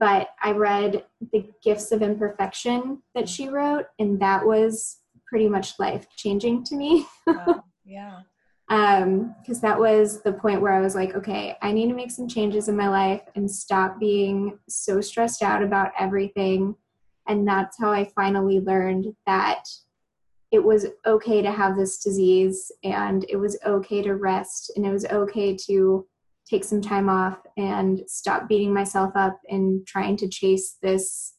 but 0.00 0.30
I 0.42 0.50
read 0.50 1.04
The 1.32 1.48
Gifts 1.62 1.92
of 1.92 2.02
Imperfection 2.02 3.04
that 3.14 3.28
she 3.28 3.48
wrote, 3.48 3.84
and 4.00 4.18
that 4.18 4.44
was 4.44 4.98
pretty 5.28 5.48
much 5.48 5.78
life 5.78 6.08
changing 6.16 6.64
to 6.64 6.74
me. 6.74 7.06
wow. 7.28 7.62
Yeah. 7.84 8.18
Um, 8.68 9.36
because 9.40 9.60
that 9.60 9.78
was 9.78 10.22
the 10.22 10.32
point 10.32 10.60
where 10.60 10.72
I 10.72 10.80
was 10.80 10.96
like, 10.96 11.14
okay, 11.14 11.56
I 11.62 11.70
need 11.70 11.86
to 11.86 11.94
make 11.94 12.10
some 12.10 12.26
changes 12.26 12.66
in 12.66 12.76
my 12.76 12.88
life 12.88 13.22
and 13.36 13.48
stop 13.48 14.00
being 14.00 14.58
so 14.68 15.00
stressed 15.00 15.44
out 15.44 15.62
about 15.62 15.92
everything. 15.96 16.74
And 17.28 17.46
that's 17.46 17.78
how 17.78 17.92
I 17.92 18.10
finally 18.16 18.58
learned 18.58 19.14
that 19.24 19.62
it 20.56 20.64
was 20.64 20.86
okay 21.04 21.42
to 21.42 21.52
have 21.52 21.76
this 21.76 21.98
disease 21.98 22.72
and 22.82 23.26
it 23.28 23.36
was 23.36 23.58
okay 23.66 24.00
to 24.00 24.14
rest 24.14 24.72
and 24.74 24.86
it 24.86 24.90
was 24.90 25.04
okay 25.06 25.54
to 25.54 26.06
take 26.48 26.64
some 26.64 26.80
time 26.80 27.10
off 27.10 27.36
and 27.58 28.00
stop 28.06 28.48
beating 28.48 28.72
myself 28.72 29.12
up 29.14 29.38
and 29.50 29.86
trying 29.86 30.16
to 30.16 30.26
chase 30.26 30.78
this 30.80 31.34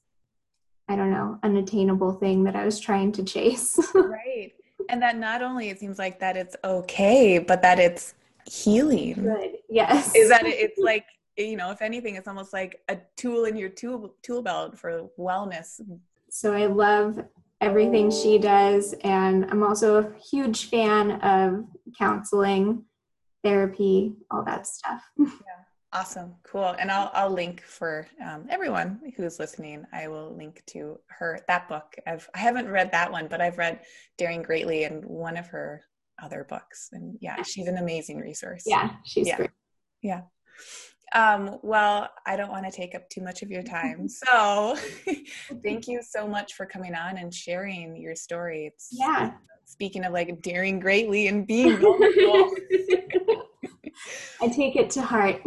i 0.88 0.96
don't 0.96 1.10
know 1.10 1.40
unattainable 1.42 2.14
thing 2.14 2.44
that 2.44 2.56
i 2.56 2.64
was 2.64 2.80
trying 2.80 3.12
to 3.12 3.24
chase. 3.24 3.76
Right. 3.96 4.54
And 4.90 5.02
that 5.02 5.18
not 5.18 5.42
only 5.42 5.70
it 5.70 5.80
seems 5.80 5.98
like 5.98 6.20
that 6.20 6.38
it's 6.38 6.56
okay 6.64 7.40
but 7.40 7.64
that 7.64 7.80
it's 7.80 8.14
healing. 8.46 9.16
Good. 9.16 9.58
Yes. 9.68 10.16
Is 10.16 10.30
that 10.30 10.46
it's 10.66 10.80
like 10.80 11.06
you 11.36 11.58
know 11.58 11.72
if 11.72 11.82
anything 11.82 12.16
it's 12.16 12.28
almost 12.28 12.54
like 12.54 12.80
a 12.88 12.98
tool 13.16 13.46
in 13.46 13.58
your 13.58 13.70
tool 13.70 14.14
tool 14.22 14.44
belt 14.44 14.78
for 14.78 15.10
wellness. 15.18 15.82
So 16.30 16.54
i 16.54 16.68
love 16.68 17.20
everything 17.62 18.12
she 18.12 18.38
does. 18.38 18.94
And 19.04 19.46
I'm 19.46 19.64
also 19.64 19.98
a 19.98 20.20
huge 20.20 20.70
fan 20.70 21.12
of 21.22 21.66
counseling, 21.98 22.84
therapy, 23.44 24.14
all 24.32 24.44
that 24.44 24.68
stuff. 24.68 25.02
Yeah. 25.18 25.64
Awesome. 25.94 26.36
Cool. 26.44 26.76
And 26.78 26.92
I'll, 26.92 27.10
I'll 27.14 27.30
link 27.30 27.62
for 27.62 28.08
um, 28.24 28.46
everyone 28.50 29.00
who's 29.16 29.40
listening. 29.40 29.86
I 29.94 30.10
will 30.10 30.36
link 30.36 30.62
to 30.68 31.00
her, 31.08 31.40
that 31.48 31.70
book. 31.70 31.96
I've, 32.06 32.30
I 32.36 32.40
haven't 32.40 32.68
read 32.68 32.92
that 32.92 33.10
one, 33.10 33.28
but 33.28 33.40
I've 33.40 33.58
read 33.58 33.80
Daring 34.18 34.42
Greatly 34.42 34.84
and 34.84 35.04
one 35.06 35.38
of 35.38 35.48
her 35.48 35.82
other 36.22 36.46
books. 36.48 36.90
And 36.92 37.18
yeah, 37.22 37.42
she's 37.42 37.68
an 37.68 37.78
amazing 37.78 38.20
resource. 38.20 38.64
Yeah, 38.66 38.92
she's 39.06 39.28
yeah. 39.28 39.38
great. 39.38 39.50
Yeah. 40.02 40.22
Um, 41.16 41.60
well, 41.64 42.10
I 42.26 42.36
don't 42.36 42.50
want 42.50 42.66
to 42.66 42.72
take 42.72 42.96
up 42.96 43.10
too 43.10 43.22
much 43.22 43.42
of 43.42 43.50
your 43.50 43.64
time. 43.64 44.08
So 44.28 44.78
thank 45.64 45.88
you 45.88 46.02
so 46.02 46.28
much 46.28 46.54
for 46.54 46.66
coming 46.66 46.96
on 46.96 47.18
and 47.18 47.34
sharing 47.34 47.96
your 47.96 48.16
story. 48.16 48.66
It's 48.66 48.90
yeah. 48.92 49.32
Speaking 49.66 50.06
of 50.06 50.14
like 50.14 50.42
daring 50.42 50.80
greatly 50.80 51.28
and 51.28 51.46
being 51.46 51.78
vulnerable. 51.78 52.52
I 54.42 54.48
take 54.48 54.76
it 54.76 54.90
to 54.92 55.02
heart. 55.02 55.42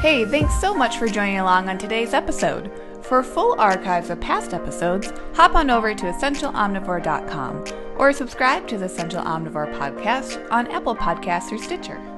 hey, 0.00 0.24
thanks 0.24 0.60
so 0.60 0.74
much 0.74 0.96
for 0.96 1.08
joining 1.08 1.38
along 1.38 1.68
on 1.68 1.76
today's 1.76 2.14
episode. 2.14 2.70
For 3.02 3.22
full 3.22 3.60
archives 3.60 4.10
of 4.10 4.20
past 4.20 4.54
episodes, 4.54 5.12
hop 5.34 5.54
on 5.54 5.70
over 5.70 5.94
to 5.94 6.04
essentialomnivore.com 6.04 7.87
or 7.98 8.12
subscribe 8.12 8.66
to 8.68 8.78
the 8.78 8.86
Essential 8.86 9.22
Omnivore 9.22 9.72
podcast 9.74 10.46
on 10.50 10.66
Apple 10.68 10.96
Podcasts 10.96 11.52
or 11.52 11.58
Stitcher. 11.58 12.17